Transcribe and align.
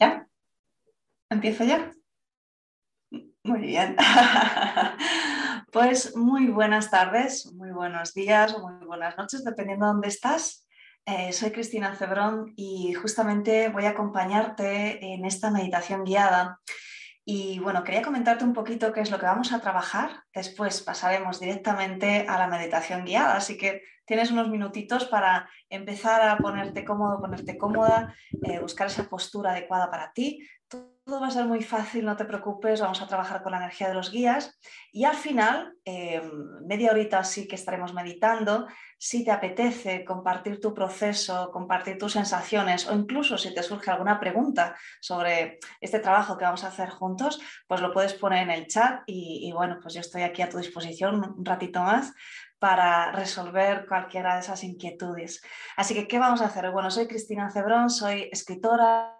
¿Ya? 0.00 0.28
¿Empiezo 1.30 1.64
ya? 1.64 1.92
Muy 3.44 3.60
bien. 3.60 3.96
Pues 5.70 6.16
muy 6.16 6.46
buenas 6.46 6.90
tardes, 6.90 7.52
muy 7.52 7.70
buenos 7.72 8.14
días 8.14 8.58
muy 8.58 8.86
buenas 8.86 9.18
noches, 9.18 9.44
dependiendo 9.44 9.84
de 9.84 9.92
dónde 9.92 10.08
estás. 10.08 10.66
Eh, 11.04 11.30
soy 11.34 11.50
Cristina 11.50 11.94
Cebrón 11.94 12.54
y 12.56 12.94
justamente 12.94 13.68
voy 13.68 13.84
a 13.84 13.90
acompañarte 13.90 15.04
en 15.12 15.26
esta 15.26 15.50
meditación 15.50 16.04
guiada. 16.04 16.58
Y 17.30 17.58
bueno, 17.58 17.84
quería 17.84 18.00
comentarte 18.00 18.42
un 18.42 18.54
poquito 18.54 18.90
qué 18.90 19.02
es 19.02 19.10
lo 19.10 19.18
que 19.18 19.26
vamos 19.26 19.52
a 19.52 19.60
trabajar. 19.60 20.22
Después 20.34 20.80
pasaremos 20.80 21.38
directamente 21.38 22.24
a 22.26 22.38
la 22.38 22.46
meditación 22.46 23.04
guiada, 23.04 23.36
así 23.36 23.58
que 23.58 23.82
tienes 24.06 24.30
unos 24.30 24.48
minutitos 24.48 25.04
para 25.04 25.46
empezar 25.68 26.26
a 26.26 26.38
ponerte 26.38 26.86
cómodo, 26.86 27.20
ponerte 27.20 27.58
cómoda, 27.58 28.14
eh, 28.44 28.60
buscar 28.60 28.86
esa 28.86 29.10
postura 29.10 29.50
adecuada 29.50 29.90
para 29.90 30.10
ti. 30.14 30.40
Todo 31.08 31.22
va 31.22 31.28
a 31.28 31.30
ser 31.30 31.46
muy 31.46 31.62
fácil, 31.62 32.04
no 32.04 32.18
te 32.18 32.26
preocupes, 32.26 32.82
vamos 32.82 33.00
a 33.00 33.06
trabajar 33.06 33.42
con 33.42 33.52
la 33.52 33.56
energía 33.56 33.88
de 33.88 33.94
los 33.94 34.12
guías 34.12 34.58
y 34.92 35.04
al 35.04 35.16
final, 35.16 35.72
eh, 35.86 36.20
media 36.66 36.90
horita 36.90 37.24
sí 37.24 37.48
que 37.48 37.54
estaremos 37.54 37.94
meditando. 37.94 38.66
Si 38.98 39.24
te 39.24 39.30
apetece 39.30 40.04
compartir 40.04 40.60
tu 40.60 40.74
proceso, 40.74 41.50
compartir 41.50 41.96
tus 41.96 42.12
sensaciones 42.12 42.86
o 42.86 42.94
incluso 42.94 43.38
si 43.38 43.54
te 43.54 43.62
surge 43.62 43.90
alguna 43.90 44.20
pregunta 44.20 44.76
sobre 45.00 45.58
este 45.80 45.98
trabajo 46.00 46.36
que 46.36 46.44
vamos 46.44 46.64
a 46.64 46.68
hacer 46.68 46.90
juntos, 46.90 47.40
pues 47.66 47.80
lo 47.80 47.90
puedes 47.90 48.12
poner 48.12 48.42
en 48.42 48.50
el 48.50 48.66
chat 48.66 49.00
y, 49.06 49.48
y 49.48 49.52
bueno, 49.52 49.78
pues 49.80 49.94
yo 49.94 50.00
estoy 50.00 50.24
aquí 50.24 50.42
a 50.42 50.50
tu 50.50 50.58
disposición 50.58 51.24
un 51.38 51.42
ratito 51.42 51.80
más 51.80 52.12
para 52.58 53.12
resolver 53.12 53.86
cualquiera 53.88 54.34
de 54.34 54.40
esas 54.40 54.62
inquietudes. 54.62 55.40
Así 55.74 55.94
que, 55.94 56.06
¿qué 56.06 56.18
vamos 56.18 56.42
a 56.42 56.48
hacer? 56.48 56.70
Bueno, 56.70 56.90
soy 56.90 57.08
Cristina 57.08 57.50
Cebrón, 57.50 57.88
soy 57.88 58.28
escritora 58.30 59.17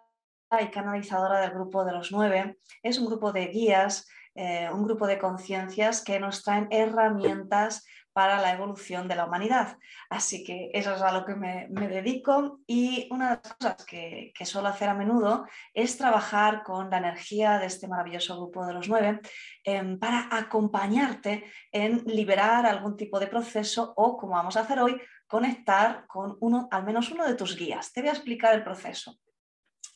y 0.60 0.68
canalizadora 0.68 1.40
del 1.40 1.50
grupo 1.50 1.84
de 1.84 1.92
los 1.92 2.10
nueve. 2.10 2.58
Es 2.82 2.98
un 2.98 3.06
grupo 3.06 3.32
de 3.32 3.48
guías, 3.48 4.08
eh, 4.34 4.68
un 4.72 4.84
grupo 4.84 5.06
de 5.06 5.18
conciencias 5.18 6.02
que 6.02 6.18
nos 6.18 6.42
traen 6.42 6.68
herramientas 6.70 7.84
para 8.12 8.40
la 8.40 8.52
evolución 8.52 9.06
de 9.06 9.14
la 9.14 9.26
humanidad. 9.26 9.78
Así 10.10 10.42
que 10.42 10.70
eso 10.72 10.92
es 10.94 11.02
a 11.02 11.12
lo 11.12 11.24
que 11.24 11.36
me, 11.36 11.68
dedico 11.68 12.58
y 12.66 13.06
una 13.12 13.36
de 13.36 13.40
las 13.44 13.54
cosas 13.54 13.84
que, 13.84 14.32
suelo 14.44 14.68
hacer 14.68 14.88
a 14.88 14.94
menudo 14.94 15.46
es 15.72 15.96
trabajar 15.96 16.64
con 16.64 16.90
la 16.90 16.98
energía 16.98 17.58
de 17.58 17.66
este 17.66 17.86
maravilloso 17.86 18.36
grupo 18.36 18.66
de 18.66 18.72
los 18.72 18.88
nueve 18.88 19.20
em, 19.62 19.98
para 20.00 20.28
acompañarte 20.32 21.44
en 21.70 22.02
liberar 22.06 22.66
algún 22.66 22.96
tipo 22.96 23.20
de 23.20 23.28
proceso 23.28 23.92
o, 23.96 24.16
como 24.16 24.32
vamos 24.32 24.56
a 24.56 24.62
hacer 24.62 24.80
hoy, 24.80 25.00
conectar 25.28 26.06
con 26.08 26.36
uno, 26.40 26.66
al 26.72 26.84
menos 26.84 27.12
uno 27.12 27.24
de 27.24 27.34
tus 27.34 27.56
guías. 27.56 27.92
Te 27.92 28.00
voy 28.00 28.08
a 28.08 28.14
explicar 28.14 28.54
el 28.54 28.64
proceso. 28.64 29.16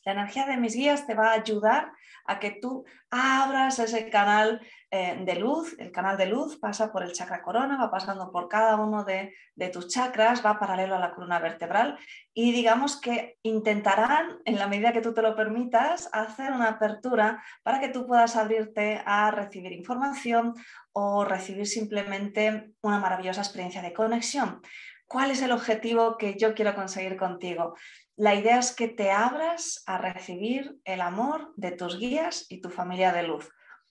La 0.05 0.13
energía 0.13 0.47
de 0.47 0.57
mis 0.57 0.75
guías 0.75 1.07
te 1.07 1.15
va 1.15 1.29
a 1.29 1.35
ayudar 1.35 1.93
a 2.27 2.39
que 2.39 2.51
tú 2.51 2.85
abras 3.11 3.79
ese 3.79 4.09
canal 4.11 4.61
eh, 4.91 5.17
de 5.25 5.37
luz. 5.37 5.75
El 5.79 5.93
canal 5.93 6.17
de 6.17 6.27
luz 6.27 6.59
pasa 6.59 6.93
por 6.93 7.03
el 7.03 7.13
chakra 7.13 7.43
corona, 7.43 7.77
va 7.77 7.91
pasando 7.91 8.31
por 8.31 8.49
cada 8.49 8.77
uno 8.77 9.05
de, 9.05 9.33
tus 9.73 9.89
chakras, 9.89 10.45
va 10.45 10.59
paralelo 10.59 10.97
a 10.97 10.99
la 10.99 11.15
columna 11.15 11.39
vertebral 11.39 11.99
y 12.35 12.53
digamos 12.53 13.01
que 13.01 13.39
intentarán, 13.43 14.41
en 14.45 14.59
la 14.59 14.67
medida 14.67 14.93
que 14.93 15.01
tú 15.01 15.15
te 15.15 15.23
lo 15.23 15.37
permitas, 15.37 16.09
hacer 16.13 16.53
una 16.53 16.71
apertura 16.71 17.43
para 17.63 17.81
que 17.81 17.89
tú 17.89 18.07
puedas 18.07 18.37
abrirte 18.37 19.03
a 19.07 19.31
recibir 19.31 19.73
información 19.73 20.55
o 20.93 21.25
recibir 21.25 21.67
simplemente 21.67 22.73
una 22.83 22.99
maravillosa 22.99 23.41
experiencia 23.41 23.83
de 23.83 23.93
conexión. 23.93 24.61
¿Cuál 25.07 25.31
es 25.31 25.43
el 25.43 25.53
objetivo 25.53 26.17
que 26.17 26.39
yo 26.39 26.55
quiero 26.55 26.75
conseguir 26.75 27.17
contigo? 27.19 27.75
La 28.23 28.37
idea 28.37 28.61
es 28.61 28.73
que 28.73 28.87
te 28.87 29.11
abras 29.11 29.83
a 29.85 29.99
recibir 29.99 30.79
el 30.85 31.01
amor 31.01 31.53
de 31.57 31.73
tus 31.73 31.99
guías 31.99 32.47
y 32.49 32.61
tu 32.61 32.71
familia 32.71 33.13
de 33.13 33.25
luz. 33.25 33.51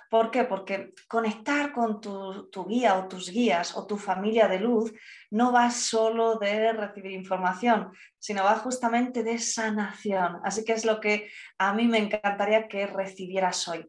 ¿Por 0.09 0.31
qué? 0.31 0.45
Porque 0.45 0.93
conectar 1.09 1.73
con 1.73 1.99
tu, 1.99 2.65
guía 2.65 2.97
o 2.97 3.09
tus 3.09 3.29
guías 3.29 3.75
o 3.75 3.85
tu 3.85 3.97
familia 3.97 4.47
de 4.47 4.61
luz 4.61 4.93
no 5.31 5.51
va 5.51 5.69
solo 5.69 6.35
de 6.35 6.71
recibir 6.71 7.11
información, 7.11 7.91
sino 8.19 8.45
va 8.45 8.55
justamente 8.55 9.21
de 9.21 9.37
sanación. 9.37 10.39
Así 10.45 10.63
que 10.63 10.71
es 10.71 10.85
lo 10.85 11.01
que 11.01 11.29
a 11.57 11.73
mí 11.73 11.85
me 11.89 11.97
encantaría 11.97 12.69
que 12.69 12.87
recibieras 12.87 13.67
hoy. 13.67 13.85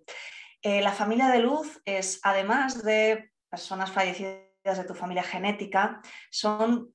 Eh, 0.61 0.83
la 0.83 0.91
familia 0.91 1.29
de 1.29 1.39
luz 1.39 1.81
es, 1.85 2.19
además 2.25 2.83
de 2.83 3.31
personas 3.49 3.93
fallecidas 3.93 4.43
de 4.65 4.85
tu 4.89 4.95
familia 4.97 5.23
genética, 5.23 6.01
son 6.33 6.93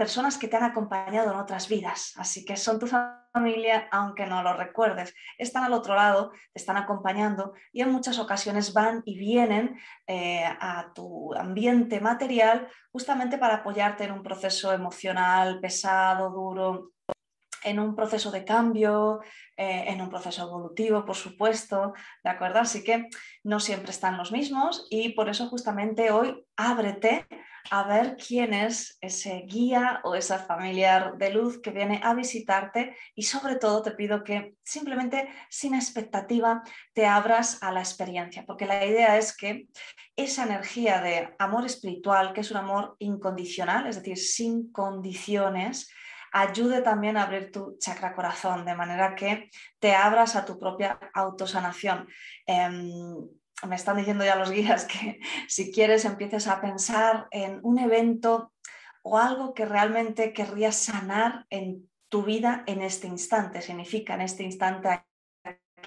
personas 0.00 0.38
que 0.38 0.48
te 0.48 0.56
han 0.56 0.62
acompañado 0.62 1.30
en 1.30 1.38
otras 1.38 1.68
vidas, 1.68 2.14
así 2.16 2.42
que 2.46 2.56
son 2.56 2.78
tu 2.78 2.86
familia 2.86 3.86
aunque 3.92 4.24
no 4.24 4.42
lo 4.42 4.54
recuerdes. 4.54 5.14
Están 5.36 5.62
al 5.62 5.74
otro 5.74 5.94
lado, 5.94 6.30
te 6.54 6.58
están 6.58 6.78
acompañando 6.78 7.52
y 7.70 7.82
en 7.82 7.92
muchas 7.92 8.18
ocasiones 8.18 8.72
van 8.72 9.02
y 9.04 9.18
vienen 9.18 9.78
eh, 10.06 10.42
a 10.46 10.90
tu 10.94 11.34
ambiente 11.34 12.00
material 12.00 12.66
justamente 12.90 13.36
para 13.36 13.56
apoyarte 13.56 14.04
en 14.04 14.12
un 14.12 14.22
proceso 14.22 14.72
emocional 14.72 15.60
pesado, 15.60 16.30
duro, 16.30 16.92
en 17.64 17.78
un 17.78 17.94
proceso 17.94 18.30
de 18.30 18.44
cambio, 18.44 19.20
eh, 19.56 19.84
en 19.88 20.00
un 20.00 20.08
proceso 20.08 20.42
evolutivo, 20.42 21.04
por 21.04 21.16
supuesto, 21.16 21.92
¿de 22.24 22.30
acuerdo? 22.30 22.60
Así 22.60 22.82
que 22.82 23.08
no 23.44 23.60
siempre 23.60 23.90
están 23.90 24.16
los 24.16 24.32
mismos 24.32 24.86
y 24.90 25.10
por 25.10 25.28
eso 25.28 25.48
justamente 25.48 26.10
hoy 26.10 26.44
ábrete 26.56 27.26
a 27.70 27.82
ver 27.84 28.16
quién 28.16 28.54
es 28.54 28.96
ese 29.00 29.44
guía 29.46 30.00
o 30.04 30.14
esa 30.14 30.38
familiar 30.38 31.16
de 31.18 31.30
luz 31.30 31.60
que 31.60 31.70
viene 31.70 32.00
a 32.02 32.14
visitarte 32.14 32.96
y 33.14 33.24
sobre 33.24 33.56
todo 33.56 33.82
te 33.82 33.90
pido 33.92 34.24
que 34.24 34.54
simplemente 34.62 35.28
sin 35.50 35.74
expectativa 35.74 36.62
te 36.94 37.06
abras 37.06 37.62
a 37.62 37.70
la 37.70 37.80
experiencia, 37.80 38.44
porque 38.46 38.66
la 38.66 38.84
idea 38.84 39.18
es 39.18 39.36
que 39.36 39.68
esa 40.16 40.44
energía 40.44 41.00
de 41.00 41.34
amor 41.38 41.66
espiritual, 41.66 42.32
que 42.32 42.40
es 42.40 42.50
un 42.50 42.56
amor 42.56 42.96
incondicional, 42.98 43.86
es 43.86 43.96
decir, 43.96 44.18
sin 44.18 44.72
condiciones, 44.72 45.90
ayude 46.32 46.82
también 46.82 47.16
a 47.16 47.24
abrir 47.24 47.50
tu 47.50 47.76
chakra 47.78 48.14
corazón, 48.14 48.64
de 48.64 48.74
manera 48.74 49.14
que 49.14 49.50
te 49.78 49.94
abras 49.94 50.36
a 50.36 50.44
tu 50.44 50.58
propia 50.58 50.98
autosanación. 51.14 52.08
Em, 52.46 52.90
me 53.68 53.76
están 53.76 53.96
diciendo 53.96 54.24
ya 54.24 54.36
los 54.36 54.50
guías 54.50 54.84
que 54.86 55.20
si 55.48 55.72
quieres 55.72 56.04
empieces 56.04 56.46
a 56.48 56.60
pensar 56.60 57.26
en 57.30 57.60
un 57.62 57.78
evento 57.78 58.52
o 59.02 59.18
algo 59.18 59.54
que 59.54 59.64
realmente 59.64 60.32
querrías 60.32 60.76
sanar 60.76 61.46
en 61.50 61.88
tu 62.08 62.22
vida 62.22 62.64
en 62.66 62.82
este 62.82 63.06
instante. 63.06 63.62
Significa 63.62 64.14
en 64.14 64.22
este 64.22 64.42
instante 64.42 65.04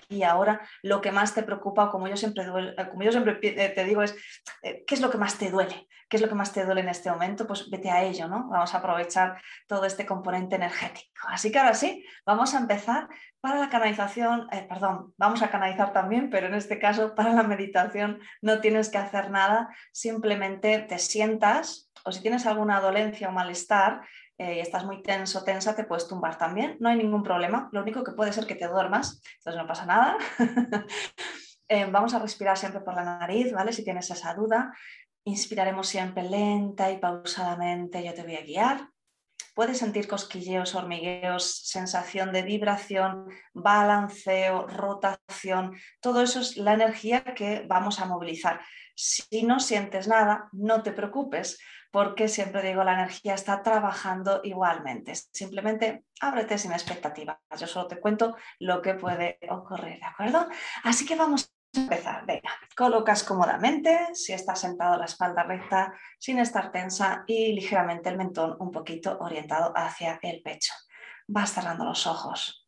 y 0.10 0.24
ahora 0.24 0.62
lo 0.82 1.02
que 1.02 1.12
más 1.12 1.34
te 1.34 1.44
preocupa, 1.44 1.90
como 1.90 2.08
yo 2.08 2.18
siempre, 2.18 2.46
como 2.90 3.04
yo 3.04 3.12
siempre 3.12 3.36
te 3.36 3.84
digo, 3.86 4.04
es 4.04 4.16
eh, 4.62 4.84
¿qué 4.86 4.96
es 4.96 5.02
lo 5.02 5.10
que 5.10 5.18
más 5.18 5.38
te 5.38 5.50
duele? 5.50 5.88
¿Qué 6.10 6.18
es 6.18 6.22
lo 6.22 6.30
que 6.30 6.36
más 6.36 6.54
te 6.54 6.64
duele 6.64 6.82
en 6.82 6.90
este 6.90 7.10
momento? 7.10 7.48
Pues 7.48 7.70
vete 7.72 7.90
a 7.90 8.04
ello, 8.04 8.28
¿no? 8.28 8.48
Vamos 8.48 8.74
a 8.76 8.78
aprovechar 8.78 9.42
todo 9.68 9.86
este 9.86 10.06
componente 10.06 10.56
energético. 10.56 11.28
Así 11.28 11.52
que 11.52 11.58
ahora 11.58 11.74
sí, 11.74 12.06
vamos 12.26 12.54
a 12.54 12.60
empezar 12.60 13.08
para 13.42 13.60
la 13.60 13.70
canalización, 13.70 14.48
eh, 14.52 14.66
perdón, 14.70 15.14
vamos 15.18 15.42
a 15.42 15.50
canalizar 15.50 15.92
también, 15.92 16.30
pero 16.30 16.48
en 16.48 16.54
este 16.54 16.78
caso 16.80 17.16
para 17.16 17.34
la 17.34 17.44
meditación 17.44 18.20
no 18.42 18.62
tienes 18.62 18.90
que 18.90 19.00
hacer 19.00 19.32
nada, 19.32 19.70
simplemente 19.92 20.80
te 20.80 21.00
sientas 21.00 21.92
o 22.06 22.12
si 22.12 22.22
tienes 22.22 22.46
alguna 22.46 22.80
dolencia 22.80 23.30
o 23.30 23.32
malestar, 23.32 24.02
eh, 24.38 24.56
y 24.56 24.60
estás 24.60 24.86
muy 24.86 25.04
tenso, 25.04 25.44
tensa, 25.44 25.76
te 25.76 25.84
puedes 25.84 26.08
tumbar 26.08 26.38
también, 26.38 26.78
no 26.80 26.90
hay 26.90 26.98
ningún 26.98 27.24
problema. 27.24 27.70
Lo 27.72 27.82
único 27.82 28.04
que 28.04 28.14
puede 28.14 28.34
ser 28.34 28.48
que 28.48 28.56
te 28.56 28.68
duermas, 28.68 29.22
entonces 29.38 29.62
no 29.62 29.68
pasa 29.68 29.86
nada. 29.86 30.18
Eh, 31.70 31.88
vamos 31.90 32.14
a 32.14 32.20
respirar 32.20 32.58
siempre 32.58 32.82
por 32.82 32.94
la 32.94 33.04
nariz, 33.04 33.52
¿vale? 33.52 33.72
Si 33.72 33.86
tienes 33.86 34.12
esa 34.12 34.34
duda, 34.36 34.74
inspiraremos 35.24 35.88
siempre 35.88 36.22
lenta 36.22 36.92
y 36.92 36.98
pausadamente, 36.98 38.04
yo 38.04 38.14
te 38.14 38.22
voy 38.22 38.36
a 38.36 38.44
guiar. 38.44 38.90
Puedes 39.56 39.78
sentir 39.78 40.08
cosquilleos, 40.08 40.76
hormigueos, 40.76 41.62
sensación 41.68 42.32
de 42.32 42.42
vibración, 42.42 43.28
balanceo, 43.54 44.68
rotación. 44.68 45.76
Todo 46.02 46.22
eso 46.22 46.42
es 46.42 46.58
la 46.58 46.74
energía 46.74 47.24
que 47.24 47.66
vamos 47.68 48.00
a 48.00 48.06
movilizar. 48.06 48.62
Si 48.94 49.44
no 49.44 49.60
sientes 49.60 50.08
nada, 50.08 50.50
no 50.52 50.84
te 50.84 50.92
preocupes, 50.92 51.60
porque 51.94 52.28
siempre 52.28 52.64
digo, 52.64 52.84
la 52.84 52.96
energía 52.96 53.36
está 53.36 53.62
trabajando 53.62 54.42
igualmente. 54.44 55.14
Simplemente 55.14 56.06
ábrete 56.20 56.58
sin 56.58 56.72
expectativas. 56.72 57.38
Yo 57.56 57.68
solo 57.68 57.88
te 57.88 58.00
cuento 58.00 58.36
lo 58.58 58.82
que 58.82 58.96
puede 58.96 59.38
ocurrir, 59.48 60.00
¿de 60.00 60.06
acuerdo? 60.08 60.50
Así 60.84 61.06
que 61.06 61.16
vamos 61.16 61.54
a 61.76 61.80
empezar. 61.80 62.26
Venga, 62.26 62.50
colocas 62.76 63.24
cómodamente, 63.24 64.10
si 64.16 64.34
estás 64.34 64.62
sentado 64.62 64.98
la 64.98 65.06
espalda 65.06 65.44
recta, 65.44 65.94
sin 66.18 66.40
estar 66.40 66.72
tensa 66.72 67.26
y 67.28 67.54
ligeramente 67.54 68.10
el 68.10 68.18
mentón 68.18 68.58
un 68.60 68.72
poquito 68.72 69.20
orientado 69.20 69.72
hacia 69.76 70.18
el 70.24 70.42
pecho. 70.42 70.74
Vas 71.28 71.54
cerrando 71.54 71.86
los 71.86 72.08
ojos. 72.08 72.68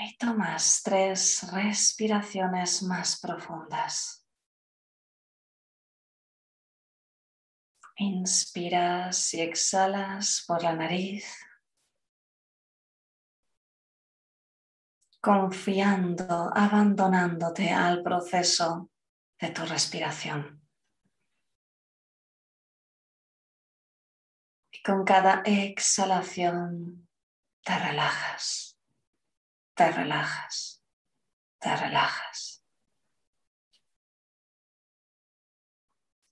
Y 0.00 0.16
tomas 0.16 0.80
tres 0.82 1.46
respiraciones 1.52 2.82
más 2.84 3.20
profundas. 3.20 4.23
Inspiras 7.96 9.34
y 9.34 9.40
exhalas 9.40 10.44
por 10.46 10.62
la 10.62 10.74
nariz. 10.74 11.24
confiando, 15.24 16.52
abandonándote 16.54 17.70
al 17.70 18.02
proceso 18.02 18.90
de 19.40 19.48
tu 19.48 19.64
respiración. 19.64 20.62
Y 24.70 24.82
con 24.82 25.02
cada 25.02 25.40
exhalación 25.46 27.08
te 27.62 27.78
relajas, 27.78 28.78
te 29.74 29.90
relajas, 29.90 30.84
te 31.58 31.74
relajas. 31.74 32.53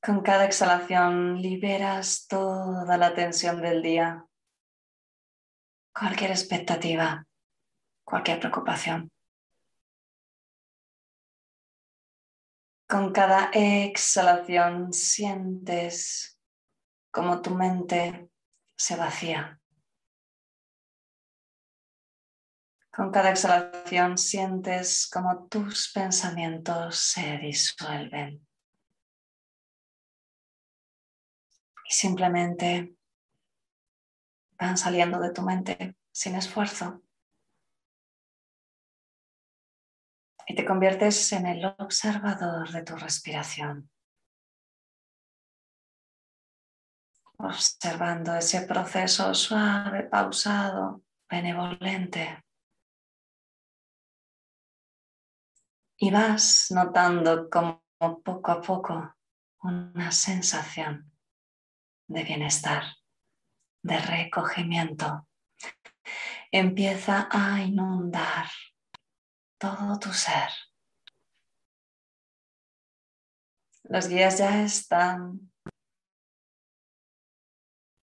Con 0.04 0.20
cada 0.22 0.46
exhalación 0.46 1.40
liberas 1.40 2.26
toda 2.26 2.96
la 2.98 3.14
tensión 3.14 3.62
del 3.62 3.82
día, 3.82 4.26
cualquier 5.94 6.32
expectativa, 6.32 7.24
cualquier 8.02 8.40
preocupación. 8.40 9.12
Con 12.88 13.12
cada 13.12 13.50
exhalación 13.52 14.92
sientes 14.92 16.36
como 17.12 17.40
tu 17.40 17.54
mente 17.54 18.28
se 18.76 18.96
vacía. 18.96 19.60
Con 22.90 23.12
cada 23.12 23.30
exhalación 23.30 24.18
sientes 24.18 25.08
como 25.08 25.46
tus 25.46 25.92
pensamientos 25.92 26.96
se 26.96 27.38
disuelven. 27.38 28.44
Simplemente 31.92 32.96
van 34.58 34.76
saliendo 34.76 35.20
de 35.20 35.32
tu 35.32 35.42
mente 35.42 35.96
sin 36.10 36.34
esfuerzo. 36.34 37.02
Y 40.46 40.54
te 40.54 40.64
conviertes 40.64 41.32
en 41.32 41.46
el 41.46 41.64
observador 41.78 42.70
de 42.70 42.82
tu 42.82 42.96
respiración. 42.96 43.90
Observando 47.38 48.34
ese 48.36 48.62
proceso 48.62 49.34
suave, 49.34 50.04
pausado, 50.04 51.02
benevolente. 51.28 52.42
Y 55.96 56.10
vas 56.10 56.68
notando 56.70 57.48
como 57.48 57.82
poco 57.98 58.50
a 58.50 58.60
poco 58.60 59.14
una 59.62 60.10
sensación 60.10 61.11
de 62.06 62.24
bienestar, 62.24 62.84
de 63.82 63.98
recogimiento. 63.98 65.26
Empieza 66.50 67.28
a 67.30 67.62
inundar 67.62 68.46
todo 69.58 69.98
tu 69.98 70.12
ser. 70.12 70.50
Los 73.84 74.08
guías 74.08 74.38
ya 74.38 74.62
están. 74.62 75.52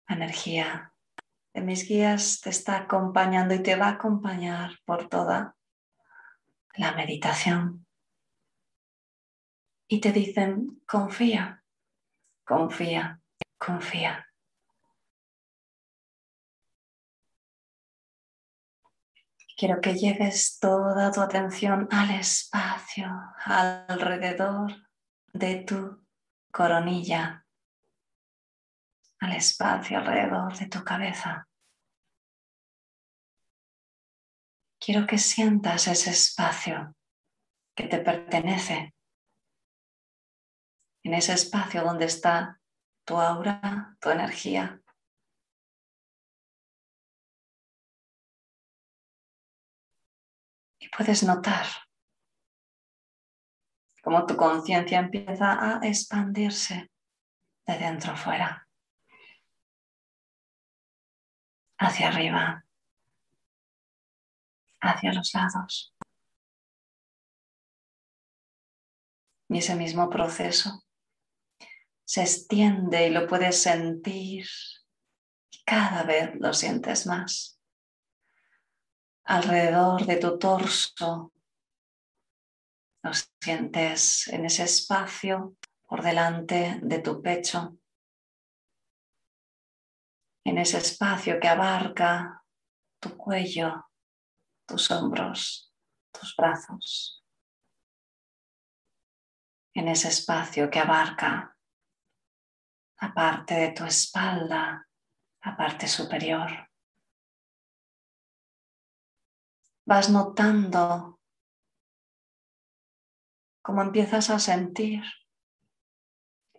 La 0.09 0.17
energía 0.17 0.93
de 1.55 1.63
mis 1.63 1.89
guías 1.89 2.41
te 2.41 2.51
está 2.51 2.77
acompañando 2.77 3.55
y 3.55 3.63
te 3.63 3.77
va 3.77 3.87
a 3.87 3.93
acompañar 3.93 4.79
por 4.85 5.09
toda 5.09 5.57
la 6.75 6.93
meditación. 6.93 7.87
Y 9.89 10.01
te 10.01 10.13
dicen, 10.13 10.83
confía, 10.87 11.65
confía, 12.45 13.21
confía. 13.59 14.27
Quiero 19.57 19.81
que 19.81 19.95
lleves 19.95 20.59
toda 20.59 21.11
tu 21.11 21.23
atención 21.23 21.89
al 21.91 22.11
espacio 22.11 23.09
alrededor 23.47 24.71
de 25.33 25.65
tu 25.65 26.07
coronilla, 26.53 27.47
al 29.21 29.33
espacio 29.33 29.99
alrededor 29.99 30.59
de 30.59 30.67
tu 30.67 30.85
cabeza. 30.85 31.49
Quiero 34.79 35.07
que 35.07 35.17
sientas 35.17 35.89
ese 35.89 36.11
espacio 36.11 36.95
que 37.75 37.89
te 37.89 37.99
pertenece, 37.99 38.95
en 41.03 41.15
ese 41.15 41.33
espacio 41.33 41.83
donde 41.83 42.05
está 42.05 42.61
tu 43.07 43.17
aura, 43.17 43.97
tu 44.01 44.11
energía. 44.11 44.83
Y 50.81 50.89
puedes 50.89 51.23
notar 51.23 51.67
cómo 54.03 54.27
tu 54.27 54.37
conciencia 54.37 54.99
empieza 54.99 55.53
a 55.53 55.87
expandirse 55.87 56.91
de 57.67 57.79
dentro 57.79 58.17
fuera, 58.17 58.69
hacia 61.79 62.09
arriba, 62.09 62.65
hacia 64.81 65.13
los 65.13 65.33
lados. 65.33 65.95
Y 69.49 69.59
ese 69.59 69.77
mismo 69.77 70.11
proceso 70.11 70.86
se 72.07 72.23
extiende 72.23 73.09
y 73.09 73.11
lo 73.11 73.27
puedes 73.27 73.61
sentir. 73.61 74.47
Cada 75.65 76.05
vez 76.05 76.31
lo 76.37 76.53
sientes 76.53 77.07
más. 77.07 77.61
Alrededor 79.25 80.07
de 80.07 80.17
tu 80.17 80.39
torso 80.39 81.33
lo 83.03 83.11
sientes 83.41 84.29
en 84.29 84.45
ese 84.45 84.63
espacio 84.63 85.57
por 85.85 86.03
delante 86.03 86.79
de 86.83 87.01
tu 87.01 87.21
pecho, 87.21 87.79
en 90.45 90.59
ese 90.59 90.79
espacio 90.79 91.39
que 91.41 91.49
abarca 91.49 92.45
tu 93.01 93.17
cuello, 93.17 93.89
tus 94.67 94.91
hombros, 94.91 95.73
tus 96.13 96.35
brazos, 96.37 97.25
en 99.75 99.89
ese 99.89 100.09
espacio 100.09 100.71
que 100.71 100.81
abarca 100.81 101.56
parte 103.15 103.55
de 103.55 103.73
tu 103.73 103.85
espalda, 103.85 104.87
la 105.45 105.57
parte 105.57 105.87
superior. 105.87 106.69
Vas 109.87 110.11
notando 110.11 111.21
cómo 113.63 113.83
empiezas 113.83 114.31
a 114.31 114.39
sentir 114.39 115.03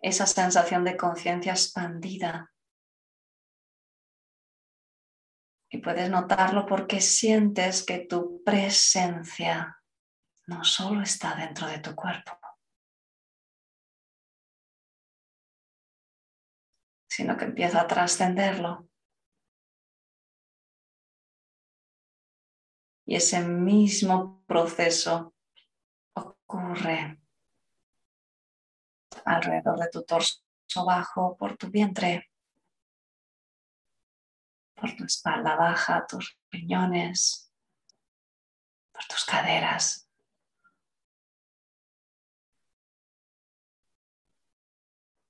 esa 0.02 0.26
sensación 0.26 0.84
de 0.84 0.96
conciencia 0.96 1.52
expandida. 1.52 2.52
Y 5.70 5.78
puedes 5.78 6.08
notarlo 6.08 6.64
porque 6.64 7.00
sientes 7.00 7.84
que 7.84 8.06
tu 8.06 8.42
presencia 8.42 9.78
no 10.46 10.64
solo 10.64 11.02
está 11.02 11.34
dentro 11.34 11.66
de 11.66 11.78
tu 11.78 11.94
cuerpo, 11.94 12.38
sino 17.18 17.36
que 17.36 17.46
empieza 17.46 17.80
a 17.80 17.86
trascenderlo. 17.88 18.88
Y 23.04 23.16
ese 23.16 23.40
mismo 23.40 24.44
proceso 24.46 25.34
ocurre 26.12 27.20
alrededor 29.24 29.80
de 29.80 29.88
tu 29.88 30.04
torso 30.04 30.44
bajo, 30.86 31.36
por 31.36 31.56
tu 31.56 31.68
vientre, 31.70 32.30
por 34.76 34.94
tu 34.94 35.02
espalda 35.02 35.56
baja, 35.56 36.06
tus 36.06 36.38
riñones, 36.52 37.52
por 38.92 39.04
tus 39.06 39.24
caderas. 39.24 40.08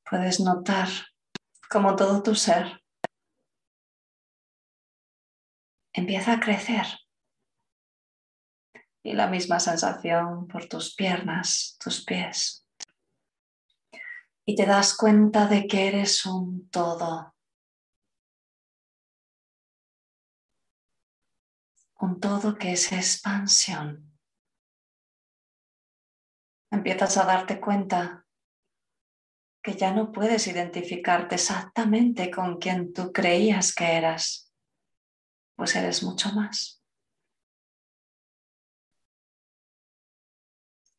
Puedes 0.05 0.39
notar 0.41 0.89
como 1.69 1.97
todo 1.97 2.23
tu 2.23 2.35
ser, 2.35 2.83
empieza 5.93 6.35
a 6.35 6.41
crecer. 6.41 6.87
Y 9.05 9.13
la 9.13 9.29
misma 9.29 9.61
sensación 9.61 10.49
por 10.49 10.67
tus 10.67 10.95
piernas, 10.95 11.77
tus 11.83 12.05
pies. 12.05 12.67
Y 14.47 14.55
te 14.55 14.67
das 14.67 14.97
cuenta 14.97 15.47
de 15.47 15.67
que 15.67 15.89
eres 15.89 16.25
un 16.27 16.69
todo. 16.71 17.35
Un 22.01 22.21
todo 22.21 22.57
que 22.57 22.73
es 22.73 22.93
expansión. 22.93 24.19
Empiezas 26.71 27.17
a 27.17 27.25
darte 27.25 27.61
cuenta 27.61 28.28
que 29.69 29.77
ya 29.77 29.93
no 29.93 30.13
puedes 30.13 30.47
identificarte 30.47 31.35
exactamente 31.35 32.31
con 32.31 32.57
quien 32.57 32.95
tú 32.95 33.13
creías 33.13 33.75
que 33.75 33.85
eras, 33.85 34.51
pues 35.57 35.77
eres 35.77 36.03
mucho 36.03 36.33
más. 36.33 36.83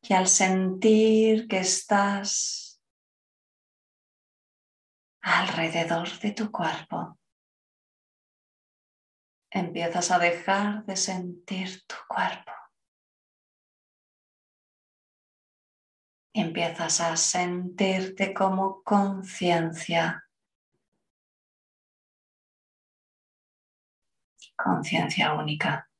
Y 0.02 0.14
al 0.14 0.28
sentir 0.28 1.48
que 1.48 1.58
estás 1.58 2.80
alrededor 5.20 6.08
de 6.20 6.30
tu 6.30 6.52
cuerpo, 6.52 7.18
empiezas 9.50 10.12
a 10.12 10.20
dejar 10.20 10.84
de 10.86 10.94
sentir 10.94 11.84
tu 11.88 11.96
cuerpo. 12.08 12.59
Empiezas 16.32 17.00
a 17.00 17.16
sentirte 17.16 18.32
como 18.32 18.82
conciencia. 18.84 20.24
Conciencia 24.56 25.34
única. 25.34 25.90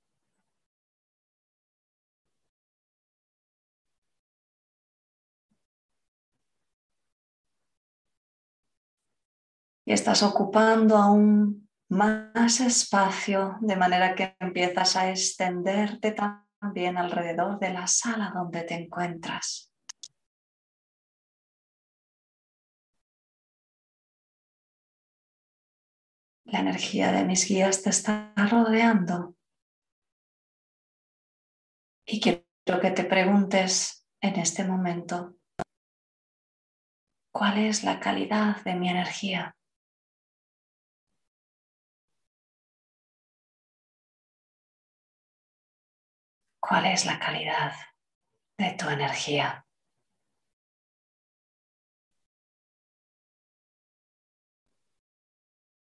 Y 9.85 9.93
estás 9.93 10.23
ocupando 10.23 10.97
aún 10.97 11.69
más 11.89 12.61
espacio, 12.61 13.57
de 13.61 13.75
manera 13.75 14.15
que 14.15 14.37
empiezas 14.39 14.95
a 14.95 15.11
extenderte 15.11 16.13
también 16.13 16.97
alrededor 16.97 17.59
de 17.59 17.73
la 17.73 17.89
sala 17.89 18.31
donde 18.33 18.63
te 18.63 18.75
encuentras. 18.75 19.70
La 26.51 26.61
energía 26.61 27.13
de 27.13 27.25
mis 27.25 27.49
guías 27.49 27.83
te 27.83 27.91
está 27.91 28.33
rodeando. 28.37 29.37
Y 32.07 32.21
quiero 32.21 32.81
que 32.81 32.91
te 32.91 33.05
preguntes 33.05 34.07
en 34.21 34.37
este 34.37 34.65
momento, 34.65 35.37
¿cuál 37.33 37.59
es 37.59 37.85
la 37.85 38.01
calidad 38.01 38.63
de 38.65 38.75
mi 38.75 38.89
energía? 38.89 39.57
cuál 46.71 46.87
es 46.87 47.05
la 47.05 47.19
calidad 47.19 47.73
de 48.57 48.71
tu 48.75 48.89
energía. 48.89 49.67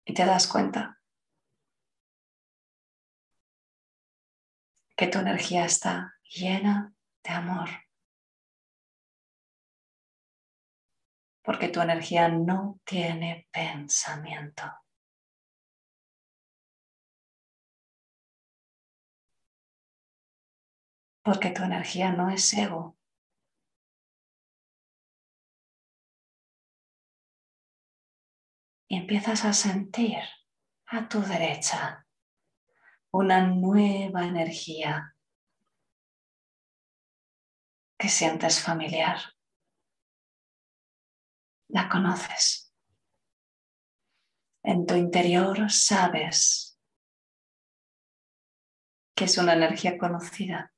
Y 0.04 0.14
te 0.14 0.24
das 0.24 0.46
cuenta 0.46 1.00
que 4.96 5.06
tu 5.08 5.18
energía 5.18 5.64
está 5.64 6.14
llena 6.22 6.94
de 7.22 7.30
amor. 7.30 7.68
Porque 11.42 11.68
tu 11.68 11.80
energía 11.80 12.28
no 12.28 12.80
tiene 12.84 13.48
pensamiento. 13.50 14.64
porque 21.24 21.50
tu 21.50 21.62
energía 21.62 22.12
no 22.12 22.28
es 22.28 22.52
ego. 22.52 22.96
Y 28.88 28.96
empiezas 28.96 29.44
a 29.44 29.52
sentir 29.52 30.18
a 30.86 31.08
tu 31.08 31.20
derecha 31.20 32.06
una 33.10 33.46
nueva 33.46 34.24
energía 34.24 35.16
que 37.98 38.08
sientes 38.08 38.60
familiar. 38.60 39.18
La 41.68 41.88
conoces. 41.88 42.74
En 44.62 44.86
tu 44.86 44.94
interior 44.94 45.70
sabes 45.70 46.78
que 49.14 49.24
es 49.24 49.38
una 49.38 49.54
energía 49.54 49.96
conocida. 49.96 50.72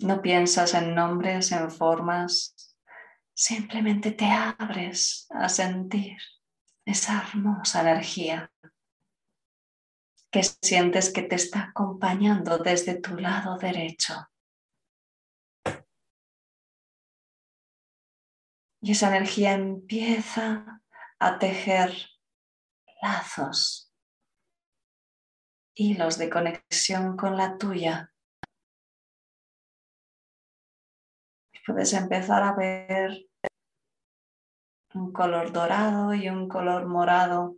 No 0.00 0.20
piensas 0.20 0.74
en 0.74 0.94
nombres, 0.94 1.52
en 1.52 1.70
formas, 1.70 2.71
simplemente 3.34 4.12
te 4.12 4.26
abres 4.26 5.26
a 5.30 5.48
sentir 5.48 6.18
esa 6.84 7.22
hermosa 7.22 7.80
energía 7.82 8.52
que 10.30 10.42
sientes 10.42 11.12
que 11.12 11.22
te 11.22 11.36
está 11.36 11.64
acompañando 11.64 12.58
desde 12.58 13.00
tu 13.00 13.16
lado 13.16 13.58
derecho. 13.58 14.28
Y 18.80 18.92
esa 18.92 19.08
energía 19.08 19.52
empieza 19.52 20.82
a 21.18 21.38
tejer 21.38 21.94
lazos, 23.00 23.92
hilos 25.74 26.18
de 26.18 26.30
conexión 26.30 27.16
con 27.16 27.36
la 27.36 27.58
tuya 27.58 28.11
puedes 31.66 31.92
empezar 31.92 32.42
a 32.42 32.54
ver 32.54 33.26
un 34.94 35.12
color 35.12 35.52
dorado 35.52 36.14
y 36.14 36.28
un 36.28 36.48
color 36.48 36.86
morado. 36.86 37.56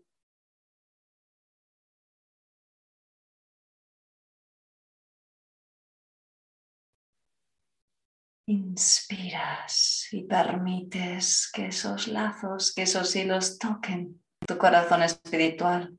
Inspiras 8.47 10.09
y 10.13 10.25
permites 10.25 11.51
que 11.53 11.67
esos 11.69 12.09
lazos, 12.09 12.75
que 12.75 12.83
esos 12.83 13.17
hilos 13.17 13.59
toquen 13.59 14.23
tu 14.47 14.59
corazón 14.59 15.03
espiritual. 15.03 15.99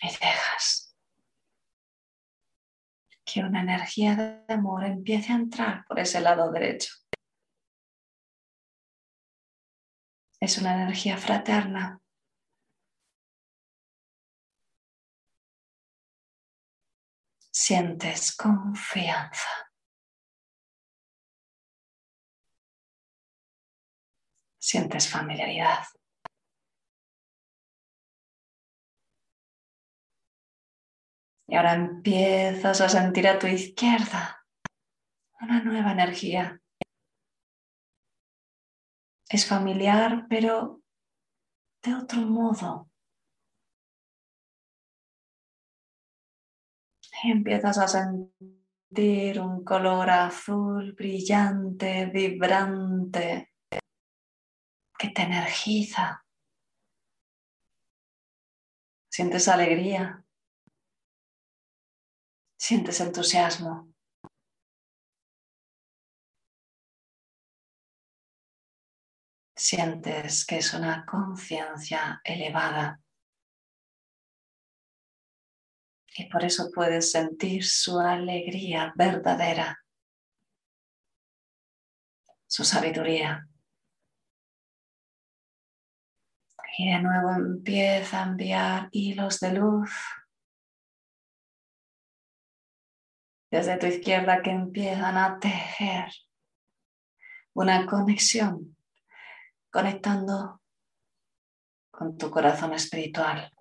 Y 0.00 0.08
dejas 0.08 0.43
que 3.34 3.40
una 3.40 3.62
energía 3.62 4.14
de 4.46 4.54
amor 4.54 4.84
empiece 4.84 5.32
a 5.32 5.34
entrar 5.34 5.84
por 5.88 5.98
ese 5.98 6.20
lado 6.20 6.52
derecho. 6.52 6.94
Es 10.38 10.58
una 10.58 10.72
energía 10.80 11.16
fraterna. 11.16 12.00
Sientes 17.50 18.36
confianza. 18.36 19.48
Sientes 24.60 25.08
familiaridad. 25.08 25.82
Y 31.46 31.56
ahora 31.56 31.74
empiezas 31.74 32.80
a 32.80 32.88
sentir 32.88 33.28
a 33.28 33.38
tu 33.38 33.46
izquierda 33.46 34.44
una 35.40 35.62
nueva 35.62 35.92
energía. 35.92 36.60
Es 39.28 39.46
familiar, 39.46 40.26
pero 40.28 40.82
de 41.82 41.94
otro 41.94 42.20
modo. 42.22 42.90
Y 47.22 47.30
empiezas 47.30 47.78
a 47.78 47.88
sentir 47.88 49.40
un 49.40 49.64
color 49.64 50.10
azul 50.10 50.92
brillante, 50.92 52.06
vibrante, 52.06 53.52
que 54.98 55.08
te 55.08 55.22
energiza. 55.22 56.24
Sientes 59.10 59.48
alegría, 59.48 60.23
Sientes 62.66 62.98
entusiasmo. 63.00 63.92
Sientes 69.54 70.46
que 70.46 70.56
es 70.56 70.72
una 70.72 71.04
conciencia 71.04 72.22
elevada. 72.24 73.02
Y 76.16 76.24
por 76.30 76.42
eso 76.42 76.70
puedes 76.74 77.10
sentir 77.10 77.66
su 77.66 78.00
alegría 78.00 78.94
verdadera, 78.96 79.84
su 82.46 82.64
sabiduría. 82.64 83.46
Y 86.78 86.90
de 86.90 87.02
nuevo 87.02 87.30
empieza 87.32 88.22
a 88.22 88.26
enviar 88.28 88.88
hilos 88.90 89.38
de 89.40 89.52
luz 89.52 89.90
desde 93.54 93.76
tu 93.76 93.86
izquierda 93.86 94.42
que 94.42 94.50
empiezan 94.50 95.16
a 95.16 95.38
tejer 95.38 96.10
una 97.52 97.86
conexión, 97.86 98.76
conectando 99.70 100.60
con 101.92 102.18
tu 102.18 102.32
corazón 102.32 102.72
espiritual. 102.72 103.52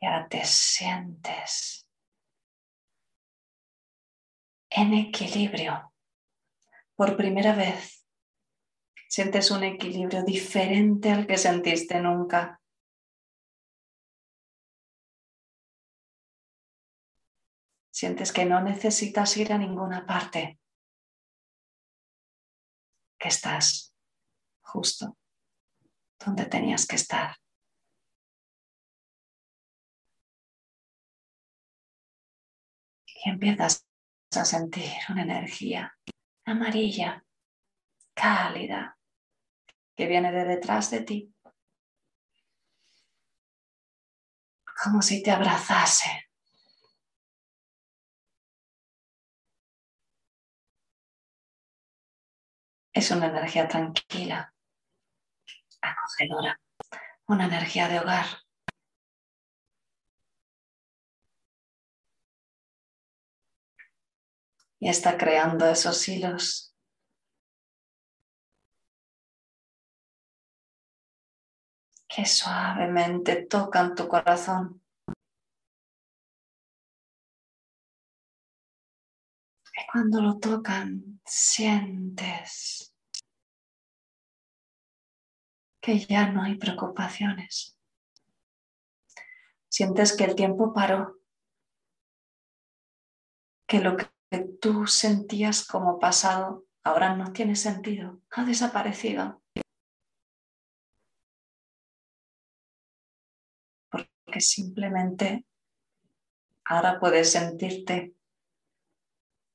Y 0.00 0.06
ahora 0.06 0.26
te 0.28 0.44
sientes 0.44 1.88
en 4.70 4.92
equilibrio 4.92 5.92
por 6.96 7.16
primera 7.16 7.54
vez 7.54 8.05
sientes 9.08 9.50
un 9.50 9.64
equilibrio 9.64 10.22
diferente 10.24 11.10
al 11.10 11.26
que 11.26 11.38
sentiste 11.38 12.00
nunca. 12.00 12.60
Sientes 17.90 18.32
que 18.32 18.44
no 18.44 18.60
necesitas 18.62 19.36
ir 19.36 19.52
a 19.52 19.58
ninguna 19.58 20.04
parte, 20.04 20.58
que 23.18 23.28
estás 23.28 23.94
justo 24.60 25.16
donde 26.22 26.44
tenías 26.44 26.86
que 26.86 26.96
estar. 26.96 27.36
Y 33.06 33.30
empiezas 33.30 33.86
a 34.36 34.44
sentir 34.44 34.92
una 35.08 35.22
energía 35.22 35.96
amarilla, 36.44 37.24
cálida, 38.14 38.95
que 39.96 40.06
viene 40.06 40.30
de 40.30 40.44
detrás 40.44 40.90
de 40.90 41.00
ti. 41.00 41.34
Como 44.82 45.00
si 45.00 45.22
te 45.22 45.30
abrazase. 45.30 46.28
Es 52.92 53.10
una 53.10 53.26
energía 53.26 53.68
tranquila, 53.68 54.54
acogedora, 55.82 56.58
una 57.26 57.44
energía 57.44 57.88
de 57.88 58.00
hogar. 58.00 58.26
Y 64.78 64.88
está 64.88 65.16
creando 65.18 65.68
esos 65.68 66.06
hilos 66.08 66.65
que 72.16 72.24
suavemente 72.24 73.44
tocan 73.44 73.94
tu 73.94 74.08
corazón. 74.08 74.82
Y 79.74 79.86
cuando 79.92 80.22
lo 80.22 80.38
tocan, 80.38 81.20
sientes 81.26 82.94
que 85.82 85.98
ya 85.98 86.32
no 86.32 86.42
hay 86.42 86.56
preocupaciones. 86.56 87.78
Sientes 89.68 90.16
que 90.16 90.24
el 90.24 90.34
tiempo 90.34 90.72
paró, 90.72 91.18
que 93.68 93.80
lo 93.80 93.94
que 93.98 94.08
tú 94.58 94.86
sentías 94.86 95.66
como 95.66 95.98
pasado 95.98 96.64
ahora 96.82 97.14
no 97.14 97.34
tiene 97.34 97.56
sentido, 97.56 98.22
ha 98.30 98.46
desaparecido. 98.46 99.42
Porque 104.36 104.44
simplemente 104.44 105.46
ahora 106.66 107.00
puedes 107.00 107.32
sentirte 107.32 108.14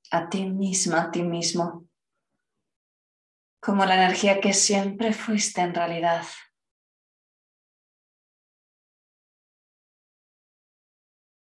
a 0.10 0.28
ti 0.28 0.50
misma, 0.50 1.04
a 1.04 1.12
ti 1.12 1.22
mismo, 1.22 1.88
como 3.60 3.86
la 3.86 3.94
energía 3.94 4.42
que 4.42 4.54
siempre 4.54 5.14
fuiste 5.14 5.62
en 5.62 5.76
realidad. 5.76 6.26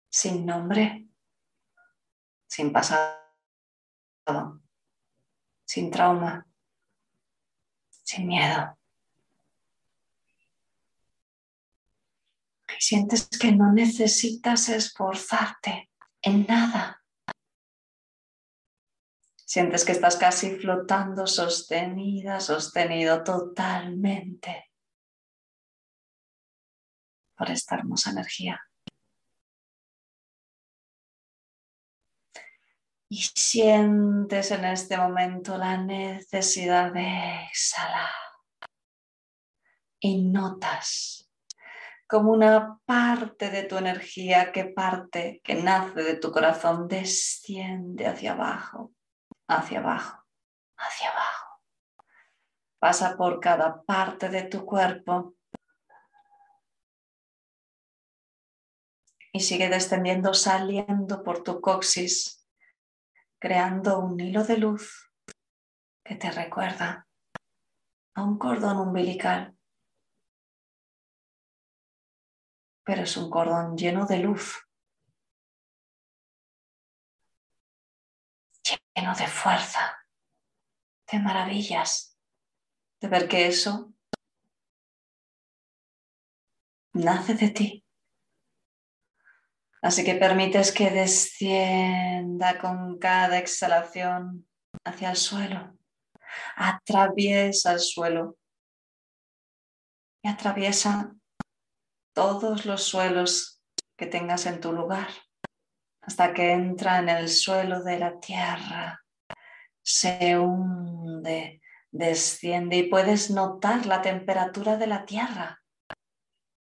Sin 0.10 0.46
nombre, 0.46 1.10
sin 2.48 2.72
pasado, 2.72 3.20
sin 5.66 5.92
trauma, 5.92 6.48
sin 8.02 8.28
miedo. 8.28 8.75
Sientes 12.86 13.28
que 13.40 13.52
no 13.52 13.72
necesitas 13.72 14.70
esforzarte 14.70 15.90
en 16.22 16.46
nada 16.46 17.02
Sientes 19.48 19.86
que 19.86 19.92
estás 19.92 20.18
casi 20.18 20.58
flotando 20.58 21.28
sostenida, 21.28 22.40
sostenido 22.40 23.24
totalmente 23.24 24.72
por 27.38 27.52
esta 27.52 27.76
hermosa 27.76 28.10
energía. 28.10 28.60
Y 33.08 33.22
sientes 33.22 34.50
en 34.52 34.66
este 34.66 34.98
momento 34.98 35.58
la 35.58 35.78
necesidad 35.78 36.92
de 36.92 37.46
exhalar. 37.46 38.12
Y 40.00 40.24
notas 40.24 41.25
como 42.08 42.32
una 42.32 42.80
parte 42.86 43.50
de 43.50 43.64
tu 43.64 43.78
energía 43.78 44.52
que 44.52 44.66
parte, 44.66 45.42
que 45.44 45.56
nace 45.56 46.04
de 46.04 46.16
tu 46.16 46.32
corazón, 46.32 46.88
desciende 46.88 48.08
hacia 48.08 48.34
abajo 48.34 48.92
hacia 49.48 49.80
abajo, 49.80 50.24
hacia 50.78 51.10
abajo. 51.10 51.62
Pasa 52.80 53.18
por 53.18 53.40
cada 53.40 53.84
parte 53.84 54.30
de 54.30 54.44
tu 54.44 54.66
cuerpo 54.66 55.36
y 59.32 59.40
sigue 59.40 59.70
descendiendo, 59.70 60.34
saliendo 60.34 61.24
por 61.24 61.44
tu 61.44 61.62
coxis, 61.62 62.48
creando 63.40 64.00
un 64.00 64.20
hilo 64.20 64.44
de 64.44 64.58
luz 64.58 65.12
que 66.04 66.16
te 66.16 66.32
recuerda 66.32 67.08
a 68.14 68.24
un 68.24 68.38
cordón 68.38 68.78
umbilical. 68.78 69.55
Pero 72.86 73.04
es 73.04 73.18
un 73.18 73.30
cordón 73.30 73.76
lleno 73.78 74.06
de 74.06 74.20
luz 74.20 74.66
lleno 78.96 79.14
de 79.16 79.28
fuerza, 79.28 80.06
de 81.12 81.20
maravillas, 81.20 82.18
de 83.02 83.08
ver 83.08 83.28
que 83.28 83.48
eso 83.48 83.94
nace 86.94 87.36
de 87.36 87.50
ti. 87.50 87.86
Así 89.82 90.04
que 90.04 90.16
permites 90.16 90.72
que 90.72 90.90
descienda 90.90 92.60
con 92.60 92.98
cada 92.98 93.38
exhalación 93.38 94.48
hacia 94.84 95.12
el 95.12 95.18
suelo, 95.18 95.78
atraviesa 96.56 97.74
el 97.74 97.80
suelo 97.80 98.38
y 100.24 100.30
atraviesa 100.30 101.16
todos 102.16 102.66
los 102.66 102.84
suelos 102.84 103.62
que 103.98 104.08
tengas 104.08 104.46
en 104.48 104.62
tu 104.62 104.72
lugar 104.72 105.10
hasta 106.02 106.34
que 106.34 106.54
entra 106.54 107.00
en 107.00 107.10
el 107.10 107.30
suelo 107.30 107.84
de 107.84 108.00
la 108.00 108.20
tierra, 108.20 109.04
se 109.82 110.38
hunde, 110.38 111.62
desciende 111.92 112.78
y 112.78 112.90
puedes 112.90 113.32
notar 113.32 113.86
la 113.86 114.02
temperatura 114.02 114.78
de 114.78 114.88
la 114.88 115.06
tierra. 115.06 115.64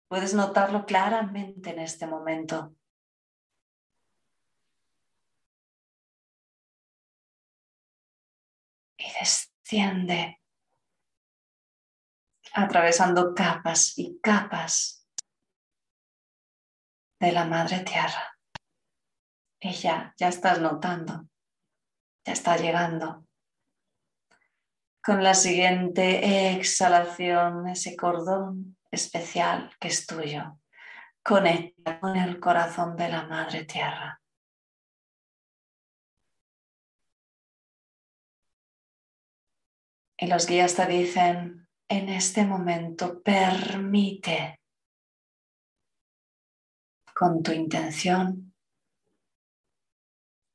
Puedes 0.08 0.34
notarlo 0.34 0.86
claramente 0.86 1.72
en 1.72 1.80
este 1.80 2.06
momento. 2.06 2.76
Y 8.98 9.06
desciende 9.20 10.42
atravesando 12.54 13.34
capas 13.36 13.98
y 13.98 14.20
capas 14.22 14.95
de 17.20 17.32
la 17.32 17.46
madre 17.46 17.80
tierra. 17.80 18.38
Ya, 19.62 20.14
ya 20.18 20.28
estás 20.28 20.60
notando, 20.60 21.28
ya 22.26 22.34
está 22.34 22.58
llegando. 22.58 23.26
Con 25.04 25.24
la 25.24 25.34
siguiente 25.34 26.52
exhalación, 26.52 27.68
ese 27.68 27.96
cordón 27.96 28.78
especial 28.92 29.72
que 29.80 29.88
es 29.88 30.06
tuyo, 30.06 30.60
conecta 31.24 32.00
con 32.00 32.16
el 32.16 32.40
corazón 32.40 32.96
de 32.96 33.10
la 33.10 33.24
Madre 33.24 33.66
Tierra. 33.66 34.22
Y 40.18 40.28
los 40.28 40.48
guías 40.48 40.76
te 40.76 40.86
dicen, 40.86 41.68
en 41.90 42.10
este 42.10 42.46
momento 42.46 43.22
permite 43.22 44.60
con 47.16 47.42
tu 47.42 47.54
intención 47.54 48.54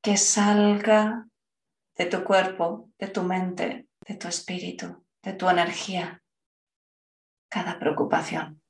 que 0.03 0.19
salga 0.19 1.27
de 1.97 2.05
tu 2.07 2.23
cuerpo, 2.23 2.91
de 2.99 3.09
tu 3.09 3.23
mente, 3.23 3.89
de 4.07 4.15
tu 4.17 4.29
espíritu, 4.29 5.07
de 5.23 5.33
tu 5.33 5.49
energía, 5.49 6.23
cada 7.49 7.79
preocupación, 7.79 8.63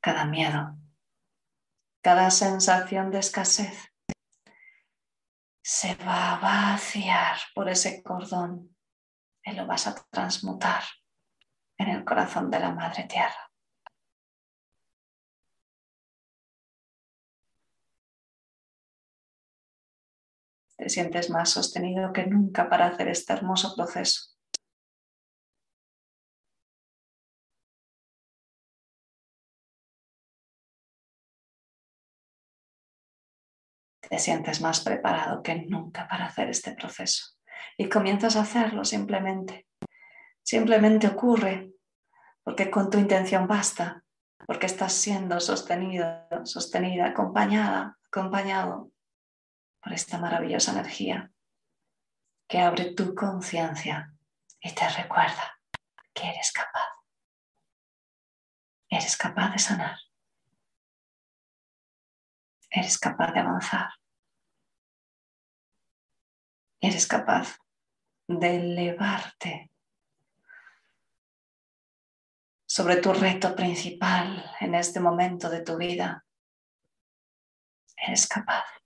cada 0.00 0.24
miedo, 0.24 0.76
cada 2.02 2.30
sensación 2.30 3.12
de 3.12 3.20
escasez 3.20 3.92
se 5.62 5.94
va 5.94 6.32
a 6.32 6.40
vaciar 6.40 7.38
por 7.54 7.68
ese 7.68 8.02
cordón 8.02 8.76
y 9.44 9.52
lo 9.52 9.66
vas 9.68 9.86
a 9.86 9.94
transmutar 10.10 10.82
en 11.78 11.88
el 11.88 12.04
corazón 12.04 12.50
de 12.50 12.58
la 12.58 12.72
Madre 12.72 13.04
Tierra. 13.04 13.51
Te 20.82 20.88
sientes 20.88 21.30
más 21.30 21.50
sostenido 21.50 22.12
que 22.12 22.26
nunca 22.26 22.68
para 22.68 22.86
hacer 22.86 23.06
este 23.06 23.32
hermoso 23.34 23.76
proceso. 23.76 24.32
te 34.08 34.18
sientes 34.18 34.60
más 34.60 34.80
preparado 34.80 35.42
que 35.42 35.54
nunca 35.54 36.06
para 36.08 36.26
hacer 36.26 36.50
este 36.50 36.72
proceso. 36.72 37.36
Y 37.78 37.88
comienzas 37.88 38.34
a 38.34 38.40
hacerlo 38.40 38.84
simplemente. 38.84 39.68
Simplemente 40.42 41.06
ocurre 41.06 41.70
porque 42.42 42.70
con 42.70 42.90
tu 42.90 42.98
intención 42.98 43.46
basta, 43.46 44.02
porque 44.46 44.66
estás 44.66 44.92
siendo 44.92 45.38
sostenido, 45.38 46.26
sostenida, 46.44 47.06
acompañada, 47.06 47.96
acompañado 48.08 48.90
por 49.82 49.92
esta 49.92 50.18
maravillosa 50.18 50.72
energía 50.72 51.32
que 52.48 52.60
abre 52.60 52.94
tu 52.94 53.14
conciencia 53.14 54.14
y 54.60 54.72
te 54.74 54.88
recuerda 54.88 55.58
que 56.14 56.28
eres 56.28 56.52
capaz. 56.52 56.88
Eres 58.88 59.16
capaz 59.16 59.52
de 59.52 59.58
sanar. 59.58 59.98
Eres 62.70 62.98
capaz 62.98 63.32
de 63.32 63.40
avanzar 63.40 63.90
eres 66.82 67.06
capaz 67.06 67.58
de 68.26 68.56
elevarte 68.56 69.70
sobre 72.66 72.96
tu 72.96 73.12
reto 73.12 73.54
principal 73.54 74.44
en 74.60 74.74
este 74.74 74.98
momento 74.98 75.48
de 75.48 75.62
tu 75.62 75.76
vida. 75.76 76.26
Eres 77.96 78.26
capaz. 78.26 78.81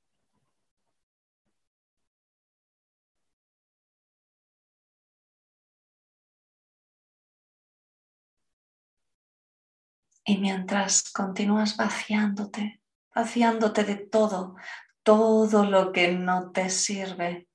Y 10.29 10.39
mientras 10.39 11.12
continúas 11.12 11.77
vaciándote, 11.77 12.83
vaciándote 13.15 13.85
de 13.85 13.95
todo, 13.95 14.57
todo 15.05 15.65
lo 15.65 15.93
que 15.93 16.11
no 16.11 16.51
te 16.51 16.69
sirve, 16.69 17.49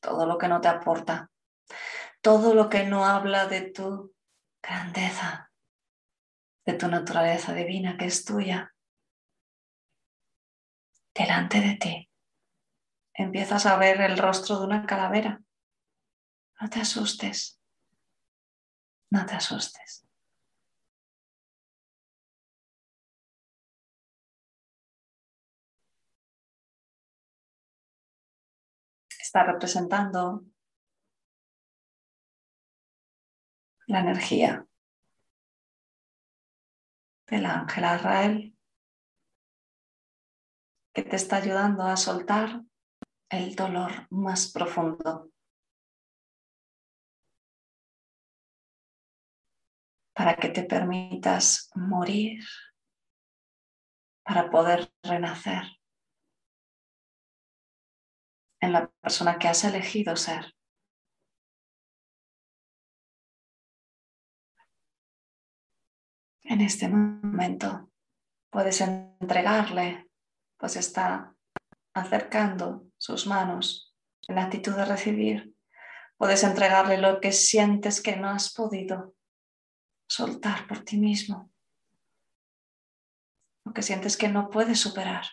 todo 0.00 0.24
lo 0.24 0.38
que 0.38 0.48
no 0.48 0.62
te 0.62 0.68
aporta, 0.68 1.30
todo 2.22 2.54
lo 2.54 2.70
que 2.70 2.84
no 2.84 3.04
habla 3.04 3.46
de 3.48 3.70
tu 3.70 4.14
grandeza, 4.62 5.52
de 6.64 6.72
tu 6.72 6.88
naturaleza 6.88 7.52
divina 7.52 7.98
que 7.98 8.06
es 8.06 8.24
tuya, 8.24 8.74
delante 11.14 11.60
de 11.60 11.76
ti. 11.76 12.10
Empiezas 13.12 13.66
a 13.66 13.76
ver 13.76 14.00
el 14.00 14.16
rostro 14.16 14.58
de 14.58 14.64
una 14.64 14.86
calavera. 14.86 15.42
No 16.58 16.70
te 16.70 16.80
asustes, 16.80 17.60
no 19.10 19.26
te 19.26 19.34
asustes. 19.34 20.09
Está 29.30 29.44
representando 29.44 30.44
la 33.86 34.00
energía 34.00 34.66
del 37.28 37.46
ángel 37.46 37.84
Israel 37.84 38.58
que 40.92 41.02
te 41.04 41.14
está 41.14 41.36
ayudando 41.36 41.84
a 41.84 41.96
soltar 41.96 42.64
el 43.28 43.54
dolor 43.54 44.08
más 44.10 44.50
profundo. 44.50 45.30
Para 50.12 50.34
que 50.34 50.48
te 50.48 50.64
permitas 50.64 51.70
morir 51.76 52.42
para 54.24 54.50
poder 54.50 54.92
renacer 55.04 55.79
en 58.60 58.72
la 58.72 58.88
persona 58.88 59.38
que 59.38 59.48
has 59.48 59.64
elegido 59.64 60.16
ser. 60.16 60.54
En 66.44 66.60
este 66.60 66.88
momento 66.88 67.90
puedes 68.50 68.80
entregarle, 68.80 70.10
pues 70.58 70.76
está 70.76 71.34
acercando 71.94 72.86
sus 72.98 73.26
manos 73.26 73.94
en 74.28 74.38
actitud 74.38 74.74
de 74.74 74.84
recibir. 74.84 75.54
Puedes 76.16 76.44
entregarle 76.44 76.98
lo 76.98 77.20
que 77.20 77.32
sientes 77.32 78.02
que 78.02 78.16
no 78.16 78.28
has 78.28 78.52
podido 78.52 79.14
soltar 80.08 80.66
por 80.66 80.84
ti 80.84 80.98
mismo, 80.98 81.50
lo 83.64 83.72
que 83.72 83.82
sientes 83.82 84.16
que 84.16 84.28
no 84.28 84.50
puedes 84.50 84.80
superar. 84.80 85.24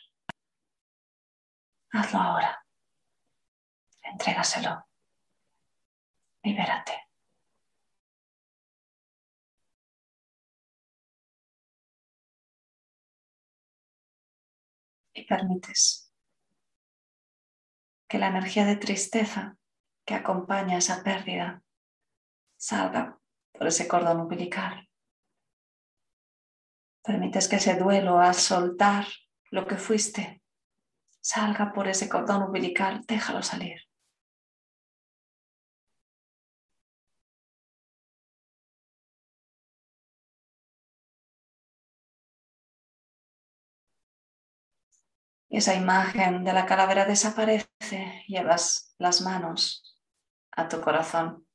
Hazlo 1.92 2.20
ahora 2.20 2.67
entrégaselo. 4.12 4.86
Libérate. 6.44 6.94
Y 15.14 15.26
permites 15.26 16.14
que 18.08 18.18
la 18.20 18.28
energía 18.28 18.66
de 18.66 18.78
tristeza 18.78 19.58
que 20.06 20.14
acompaña 20.14 20.78
esa 20.78 21.04
pérdida 21.04 21.62
salga 22.56 23.20
por 23.52 23.68
ese 23.68 23.88
cordón 23.88 24.22
umbilical. 24.22 24.88
Permites 27.04 27.48
que 27.48 27.58
ese 27.58 27.76
duelo 27.76 28.20
al 28.20 28.36
soltar 28.36 29.06
lo 29.52 29.66
que 29.66 29.78
fuiste 29.78 30.42
salga 31.20 31.74
por 31.74 31.88
ese 31.88 32.08
cordón 32.08 32.44
umbilical, 32.44 33.04
déjalo 33.06 33.44
salir. 33.44 33.87
Esa 45.50 45.76
imagen 45.76 46.44
de 46.44 46.54
la 46.54 46.66
calavera 46.66 47.06
desaparece, 47.06 48.24
llevas 48.28 48.94
las 48.98 49.22
manos 49.22 49.84
a 50.52 50.68
tu 50.68 50.82
corazón. 50.82 51.48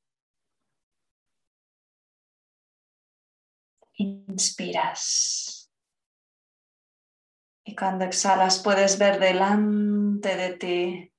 Inspiras. 3.95 5.71
Y 7.65 7.75
cuando 7.75 8.05
exhalas 8.05 8.61
puedes 8.61 8.97
ver 8.97 9.19
delante 9.19 10.35
de 10.35 10.57
ti 10.57 11.13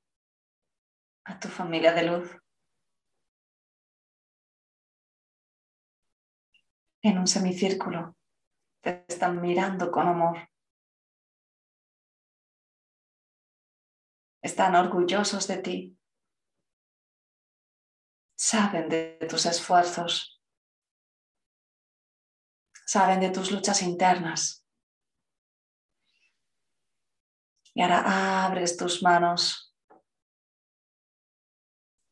a 1.24 1.38
tu 1.38 1.48
familia 1.48 1.94
de 1.94 2.02
luz. 2.02 2.36
En 7.02 7.18
un 7.18 7.26
semicírculo. 7.26 8.16
Te 8.82 9.04
están 9.08 9.40
mirando 9.40 9.90
con 9.90 10.08
amor. 10.08 10.48
Están 14.44 14.74
orgullosos 14.74 15.48
de 15.48 15.56
ti, 15.56 15.98
saben 18.36 18.90
de 18.90 19.26
tus 19.26 19.46
esfuerzos, 19.46 20.38
saben 22.84 23.20
de 23.20 23.30
tus 23.30 23.50
luchas 23.50 23.80
internas. 23.80 24.66
Y 27.72 27.80
ahora 27.80 28.44
abres 28.44 28.76
tus 28.76 29.02
manos 29.02 29.74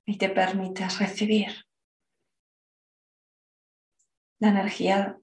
y 0.07 0.16
te 0.16 0.31
permites 0.31 0.99
recibir 0.99 1.66
la 4.40 4.49
energía 4.49 5.21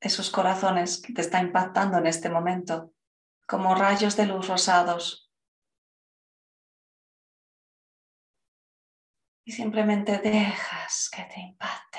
de 0.00 0.10
sus 0.10 0.28
corazones 0.30 1.00
que 1.00 1.12
te 1.12 1.20
está 1.20 1.40
impactando 1.40 1.98
en 1.98 2.08
este 2.08 2.28
momento 2.28 2.92
como 3.46 3.76
rayos 3.76 4.16
de 4.16 4.26
luz 4.26 4.48
rosados 4.48 5.27
y 9.48 9.52
simplemente 9.52 10.18
dejas 10.18 11.08
que 11.10 11.22
te 11.22 11.40
impacte. 11.40 11.98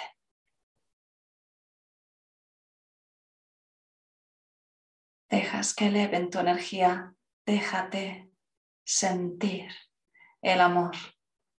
dejas 5.31 5.75
que 5.75 5.87
eleven 5.87 6.31
tu 6.31 6.39
energía, 6.39 7.13
déjate 7.45 8.31
sentir 8.83 9.71
el 10.41 10.59
amor 10.59 10.95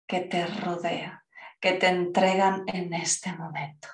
que 0.09 0.20
te 0.20 0.44
rodea, 0.44 1.24
que 1.61 1.74
te 1.74 1.87
entregan 1.87 2.64
en 2.66 2.92
este 2.92 3.33
momento. 3.33 3.88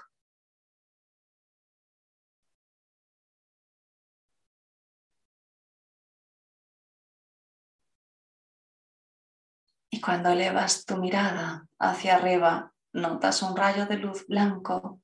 Y 9.96 10.00
cuando 10.02 10.28
elevas 10.28 10.85
tu 10.85 10.98
mirada 10.98 11.66
hacia 11.78 12.16
arriba, 12.16 12.74
notas 12.92 13.40
un 13.40 13.56
rayo 13.56 13.87
de 13.87 13.96
luz 13.96 14.26
blanco 14.26 15.00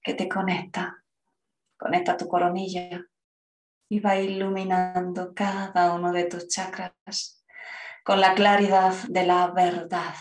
que 0.00 0.14
te 0.14 0.28
conecta, 0.28 1.02
conecta 1.76 2.16
tu 2.16 2.28
coronilla 2.28 3.04
y 3.88 3.98
va 3.98 4.14
iluminando 4.14 5.34
cada 5.34 5.94
uno 5.94 6.12
de 6.12 6.26
tus 6.26 6.46
chakras 6.46 7.44
con 8.04 8.20
la 8.20 8.36
claridad 8.36 8.94
de 9.08 9.26
la 9.26 9.48
verdad. 9.48 10.14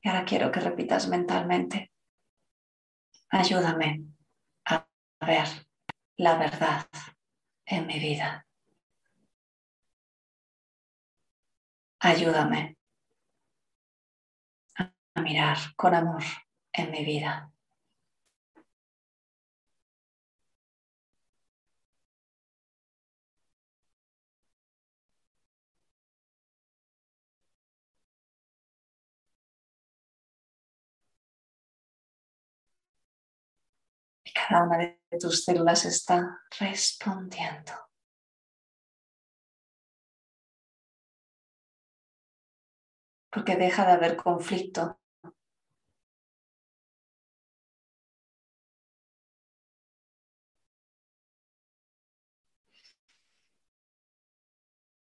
Y 0.00 0.08
ahora 0.08 0.24
quiero 0.24 0.50
que 0.50 0.60
repitas 0.60 1.08
mentalmente, 1.08 1.92
ayúdame 3.28 4.02
a 4.64 4.88
ver 5.20 5.66
la 6.16 6.38
verdad 6.38 6.86
en 7.66 7.86
mi 7.86 7.98
vida. 7.98 8.46
Ayúdame 12.10 12.76
a 15.14 15.20
mirar 15.20 15.58
con 15.76 15.94
amor 15.94 16.24
en 16.72 16.90
mi 16.90 17.04
vida. 17.04 17.52
Y 34.24 34.32
cada 34.32 34.64
una 34.64 34.78
de 34.78 35.18
tus 35.20 35.44
células 35.44 35.84
está 35.84 36.40
respondiendo. 36.58 37.91
Porque 43.32 43.56
deja 43.56 43.86
de 43.86 43.92
haber 43.92 44.16
conflicto. 44.16 45.00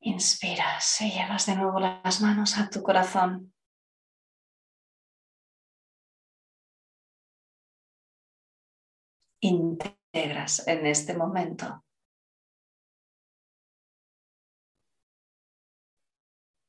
Inspiras 0.01 1.01
y 1.01 1.11
llevas 1.11 1.45
de 1.45 1.55
nuevo 1.55 1.79
las 1.79 2.21
manos 2.21 2.57
a 2.57 2.69
tu 2.69 2.81
corazón. 2.81 3.53
Integras 9.41 10.65
en 10.67 10.85
este 10.85 11.17
momento 11.17 11.83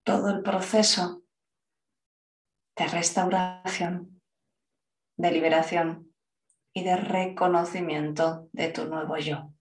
todo 0.04 0.30
el 0.30 0.42
proceso 0.42 1.23
de 2.76 2.86
restauración, 2.86 4.20
de 5.16 5.30
liberación 5.30 6.12
y 6.72 6.82
de 6.84 6.96
reconocimiento 6.96 8.48
de 8.52 8.68
tu 8.68 8.86
nuevo 8.86 9.16
yo. 9.16 9.52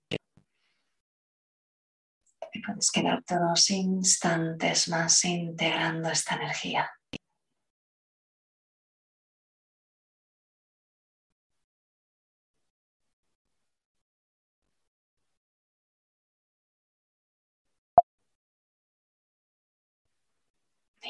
Puedes 2.65 2.91
quedarte 2.91 3.36
unos 3.36 3.69
instantes 3.71 4.88
más 4.88 5.26
integrando 5.26 6.10
esta 6.10 6.36
energía. 6.36 6.89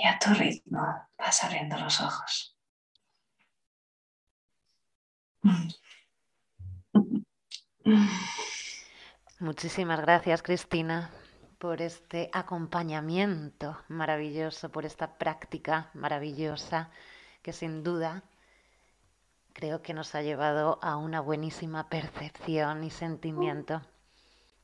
Y 0.03 0.07
a 0.07 0.19
tu 0.19 0.33
ritmo 0.33 0.81
vas 1.17 1.43
abriendo 1.45 1.77
los 1.77 2.01
ojos. 2.01 2.57
Muchísimas 9.39 10.01
gracias, 10.01 10.43
Cristina, 10.43 11.09
por 11.57 11.81
este 11.81 12.29
acompañamiento 12.33 13.81
maravilloso, 13.87 14.69
por 14.69 14.85
esta 14.85 15.17
práctica 15.17 15.89
maravillosa 15.93 16.89
que 17.41 17.53
sin 17.53 17.81
duda 17.81 18.23
creo 19.53 19.81
que 19.81 19.93
nos 19.93 20.15
ha 20.15 20.21
llevado 20.21 20.79
a 20.81 20.97
una 20.97 21.21
buenísima 21.21 21.87
percepción 21.87 22.83
y 22.83 22.89
sentimiento. 22.89 23.81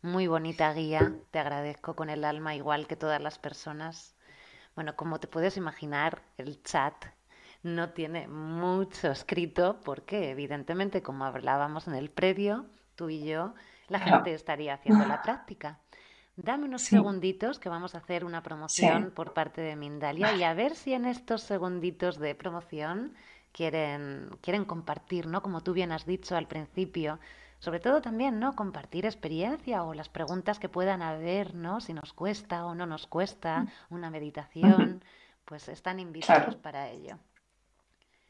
Muy 0.02 0.28
bonita 0.28 0.74
guía, 0.74 1.14
te 1.32 1.40
agradezco 1.40 1.96
con 1.96 2.10
el 2.10 2.26
alma 2.26 2.56
igual 2.56 2.88
que 2.88 2.98
todas 2.98 3.22
las 3.22 3.40
personas 3.40 4.19
bueno, 4.80 4.96
como 4.96 5.20
te 5.20 5.28
puedes 5.28 5.58
imaginar, 5.58 6.22
el 6.38 6.64
chat 6.64 6.94
no 7.64 7.90
tiene 7.90 8.30
mucho 8.30 9.12
escrito 9.12 9.82
porque 9.84 10.30
evidentemente, 10.30 11.02
como 11.02 11.26
hablábamos 11.26 11.90
en 11.90 11.96
el 11.96 12.10
previo, 12.10 12.66
tú 12.96 13.10
y 13.10 13.26
yo, 13.26 13.56
la 13.90 14.00
gente 14.00 14.34
estaría 14.34 14.76
haciendo 14.76 15.06
la 15.06 15.22
práctica. 15.22 15.80
Dame 16.38 16.64
unos 16.64 16.84
segunditos 16.84 17.60
que 17.60 17.68
vamos 17.68 17.94
a 17.94 17.98
hacer 17.98 18.24
una 18.24 18.42
promoción 18.42 19.12
por 19.14 19.34
parte 19.34 19.60
de 19.60 19.76
Mindalia 19.76 20.34
y 20.38 20.44
a 20.44 20.54
ver 20.54 20.74
si 20.76 20.94
en 20.94 21.04
estos 21.04 21.44
segunditos 21.44 22.18
de 22.18 22.34
promoción 22.34 23.16
quieren, 23.52 24.30
quieren 24.40 24.64
compartir, 24.64 25.28
¿no? 25.28 25.44
Como 25.44 25.62
tú 25.62 25.74
bien 25.74 25.92
has 25.92 26.06
dicho 26.06 26.38
al 26.38 26.48
principio, 26.48 27.20
sobre 27.60 27.80
todo 27.80 28.02
también, 28.02 28.40
¿no? 28.40 28.56
Compartir 28.56 29.06
experiencia 29.06 29.84
o 29.84 29.94
las 29.94 30.10
preguntas 30.10 30.60
que 30.60 30.70
puedan 30.70 31.02
haber, 31.02 31.56
¿no? 31.56 31.82
Si 31.82 31.94
nos 31.94 32.14
cuesta 32.14 32.66
o 32.66 32.74
no 32.74 32.86
nos 32.86 33.06
cuesta 33.06 33.62
mm. 33.62 33.94
una 33.94 34.10
meditación, 34.10 35.04
pues 35.46 35.68
están 35.68 36.00
invitados 36.00 36.56
para 36.56 36.90
ello. 36.90 37.18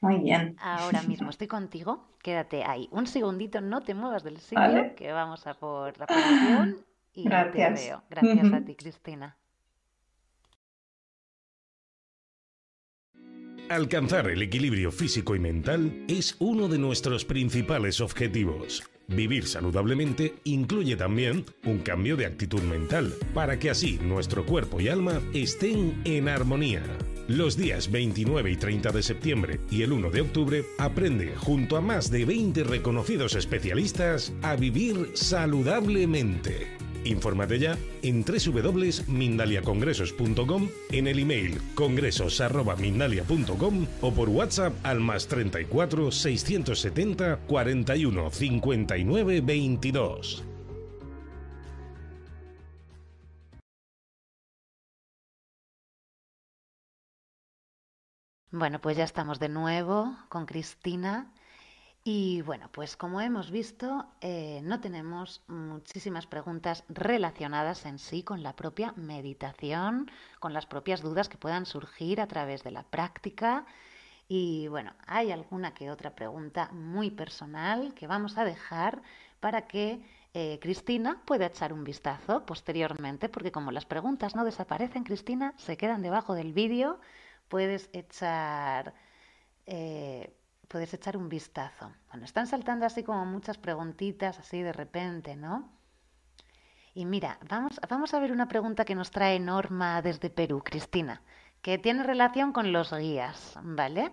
Muy 0.01 0.19
bien. 0.19 0.55
Ahora 0.59 1.03
mismo 1.03 1.29
estoy 1.29 1.47
contigo, 1.47 2.07
quédate 2.23 2.63
ahí. 2.63 2.87
Un 2.91 3.05
segundito, 3.05 3.61
no 3.61 3.81
te 3.81 3.93
muevas 3.93 4.23
del 4.23 4.39
sitio, 4.39 4.95
que 4.95 5.11
vamos 5.11 5.45
a 5.45 5.53
por 5.53 5.97
la 5.97 6.07
promoción 6.07 6.85
y 7.13 7.23
Gracias. 7.25 7.79
te 7.79 7.87
veo. 7.87 8.03
Gracias 8.09 8.53
a 8.53 8.61
ti, 8.65 8.75
Cristina. 8.75 9.35
Alcanzar 13.69 14.27
el 14.29 14.41
equilibrio 14.41 14.91
físico 14.91 15.35
y 15.35 15.39
mental 15.39 16.05
es 16.07 16.35
uno 16.39 16.67
de 16.67 16.79
nuestros 16.79 17.23
principales 17.23 18.01
objetivos. 18.01 18.89
Vivir 19.09 19.47
saludablemente 19.47 20.35
incluye 20.43 20.95
también 20.95 21.45
un 21.65 21.79
cambio 21.79 22.15
de 22.15 22.27
actitud 22.27 22.61
mental, 22.61 23.13
para 23.33 23.57
que 23.57 23.69
así 23.69 23.99
nuestro 24.03 24.45
cuerpo 24.45 24.79
y 24.79 24.87
alma 24.87 25.21
estén 25.33 25.99
en 26.05 26.29
armonía. 26.29 26.83
Los 27.27 27.57
días 27.57 27.91
29 27.91 28.51
y 28.51 28.55
30 28.55 28.91
de 28.91 29.03
septiembre 29.03 29.59
y 29.69 29.81
el 29.83 29.91
1 29.91 30.09
de 30.09 30.21
octubre 30.21 30.65
aprende 30.77 31.35
junto 31.35 31.77
a 31.77 31.81
más 31.81 32.09
de 32.09 32.25
20 32.25 32.63
reconocidos 32.63 33.35
especialistas 33.35 34.33
a 34.41 34.55
vivir 34.55 35.11
saludablemente. 35.13 36.88
Infórmate 37.09 37.59
ya 37.59 37.77
en 38.03 38.23
www.mindaliacongresos.com, 38.23 40.69
en 40.91 41.07
el 41.07 41.17
email 41.19 41.59
congresos.mindalia.com 41.75 43.87
o 44.01 44.13
por 44.13 44.29
WhatsApp 44.29 44.73
al 44.83 44.99
más 44.99 45.27
34 45.27 46.11
670 46.11 47.39
41 47.47 48.29
59 48.29 49.41
22. 49.41 50.43
Bueno, 58.51 58.81
pues 58.81 58.97
ya 58.97 59.03
estamos 59.03 59.39
de 59.39 59.47
nuevo 59.47 60.17
con 60.27 60.47
Cristina 60.47 61.31
y 62.03 62.41
bueno, 62.43 62.69
pues 62.71 62.95
como 62.95 63.21
hemos 63.21 63.51
visto, 63.51 64.05
eh, 64.21 64.61
no 64.63 64.79
tenemos 64.79 65.43
muchísimas 65.47 66.27
preguntas 66.27 66.83
relacionadas 66.87 67.85
en 67.85 67.99
sí 67.99 68.23
con 68.23 68.41
la 68.41 68.55
propia 68.55 68.93
meditación, 68.95 70.09
con 70.39 70.53
las 70.53 70.65
propias 70.65 71.01
dudas 71.01 71.29
que 71.29 71.37
puedan 71.37 71.65
surgir 71.65 72.21
a 72.21 72.27
través 72.27 72.63
de 72.63 72.71
la 72.71 72.83
práctica. 72.83 73.65
Y 74.27 74.67
bueno, 74.69 74.93
hay 75.07 75.31
alguna 75.31 75.73
que 75.73 75.91
otra 75.91 76.15
pregunta 76.15 76.69
muy 76.71 77.11
personal 77.11 77.93
que 77.93 78.07
vamos 78.07 78.37
a 78.37 78.45
dejar 78.45 79.01
para 79.39 79.67
que 79.67 80.01
eh, 80.33 80.59
Cristina 80.61 81.21
pueda 81.25 81.47
echar 81.47 81.73
un 81.73 81.83
vistazo 81.83 82.45
posteriormente, 82.45 83.29
porque 83.29 83.51
como 83.51 83.71
las 83.71 83.85
preguntas 83.85 84.35
no 84.35 84.45
desaparecen, 84.45 85.03
Cristina, 85.03 85.53
se 85.57 85.77
quedan 85.77 86.01
debajo 86.01 86.33
del 86.33 86.53
vídeo, 86.53 86.99
puedes 87.49 87.89
echar... 87.93 88.93
Eh, 89.65 90.33
puedes 90.69 90.93
echar 90.93 91.17
un 91.17 91.27
vistazo. 91.27 91.91
Bueno, 92.09 92.23
están 92.23 92.47
saltando 92.47 92.85
así 92.85 93.03
como 93.03 93.25
muchas 93.25 93.57
preguntitas 93.57 94.39
así 94.39 94.61
de 94.61 94.71
repente, 94.71 95.35
¿no? 95.35 95.69
Y 96.93 97.05
mira, 97.05 97.37
vamos, 97.49 97.79
vamos 97.89 98.13
a 98.13 98.19
ver 98.19 98.31
una 98.31 98.47
pregunta 98.47 98.85
que 98.85 98.95
nos 98.95 99.11
trae 99.11 99.39
Norma 99.39 100.01
desde 100.01 100.29
Perú, 100.29 100.61
Cristina, 100.63 101.21
que 101.61 101.77
tiene 101.77 102.03
relación 102.03 102.53
con 102.53 102.71
los 102.71 102.93
guías, 102.93 103.59
¿vale? 103.61 104.11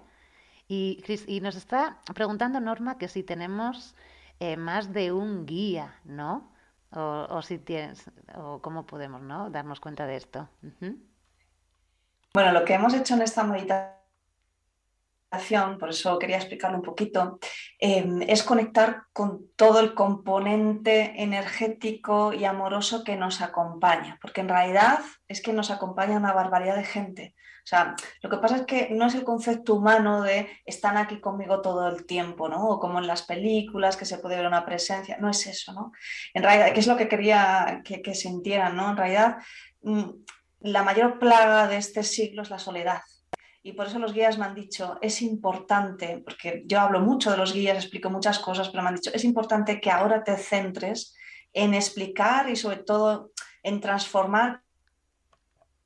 Y, 0.66 1.05
y 1.27 1.40
nos 1.40 1.57
está 1.57 1.99
preguntando 2.14 2.61
Norma 2.61 2.99
que 2.99 3.09
si 3.09 3.23
tenemos 3.23 3.95
eh, 4.40 4.57
más 4.57 4.92
de 4.92 5.12
un 5.12 5.47
guía, 5.47 6.01
¿no? 6.05 6.51
O, 6.90 7.42
si 7.42 7.59
tienes, 7.59 8.11
o 8.35 8.62
cómo 8.62 8.87
podemos, 8.87 9.21
¿no? 9.21 9.51
Darnos 9.51 9.81
cuenta 9.81 10.07
de 10.07 10.16
esto. 10.16 10.49
Bueno, 12.33 12.53
lo 12.53 12.64
que 12.64 12.75
hemos 12.75 12.95
hecho 12.95 13.14
en 13.14 13.23
esta 13.23 13.45
meditación 13.45 14.06
por 15.79 15.91
eso 15.91 16.19
quería 16.19 16.37
explicarlo 16.37 16.79
un 16.79 16.83
poquito, 16.83 17.39
em, 17.79 18.23
es 18.23 18.43
conectar 18.43 19.03
con 19.12 19.51
todo 19.57 19.81
el 19.81 19.95
componente 19.95 21.23
energético 21.23 22.33
y 22.33 22.45
amoroso 22.45 23.05
que 23.05 23.17
nos 23.17 23.41
acompaña, 23.41 24.19
porque 24.21 24.41
en 24.41 24.49
realidad 24.49 25.01
es 25.29 25.43
que 25.43 25.53
nos 25.53 25.71
acompaña 25.71 26.17
una 26.17 26.33
barbaridad 26.33 26.77
de 26.77 26.85
gente. 26.85 27.35
O 27.65 27.69
sea, 27.69 27.97
lo 28.23 28.31
que 28.31 28.37
pasa 28.37 28.57
es 28.59 28.62
que 28.62 28.91
no 28.91 29.07
es 29.07 29.15
el 29.17 29.25
concepto 29.25 29.75
humano 29.75 30.23
de 30.23 30.49
están 30.65 30.97
aquí 30.97 31.21
conmigo 31.21 31.61
todo 31.61 31.89
el 31.89 32.07
tiempo, 32.07 32.49
¿no? 32.49 32.69
O 32.69 32.79
como 32.79 33.01
en 33.01 33.09
las 33.09 33.23
películas 33.23 33.97
que 33.97 34.05
se 34.05 34.19
puede 34.19 34.37
ver 34.37 34.47
una 34.47 34.65
presencia, 34.65 35.17
no 35.21 35.29
es 35.29 35.45
eso, 35.49 35.73
¿no? 35.73 35.91
En 36.33 36.45
realidad, 36.45 36.73
que 36.73 36.81
es 36.81 36.87
lo 36.87 36.97
que 36.97 37.09
quería 37.09 37.83
que, 37.85 38.03
que 38.03 38.15
sintieran, 38.15 38.77
¿no? 38.77 38.91
En 38.91 38.97
realidad, 38.97 39.39
mm, 39.83 40.05
la 40.61 40.85
mayor 40.85 41.19
plaga 41.19 41.67
de 41.67 41.79
este 41.79 42.05
siglo 42.05 42.43
es 42.43 42.51
la 42.51 42.61
soledad 42.61 43.01
y 43.67 43.73
por 43.73 43.89
eso 43.89 43.99
los 43.99 44.13
guías 44.13 44.39
me 44.39 44.45
han 44.45 44.55
dicho, 44.55 44.97
es 45.03 45.21
importante, 45.23 46.23
porque 46.25 46.63
yo 46.67 46.79
hablo 46.79 47.01
mucho 47.01 47.33
de 47.33 47.37
los 47.37 47.53
guías, 47.53 47.77
explico 47.77 48.11
muchas 48.11 48.39
cosas, 48.39 48.69
pero 48.69 48.85
me 48.85 48.91
han 48.91 48.95
dicho, 48.95 49.11
es 49.13 49.25
importante 49.25 49.81
que 49.81 49.91
ahora 49.91 50.23
te 50.23 50.37
centres 50.37 51.17
en 51.53 51.75
explicar 51.75 52.49
y 52.49 52.55
sobre 52.55 52.77
todo 52.77 53.33
en 53.65 53.81
transformar, 53.81 54.63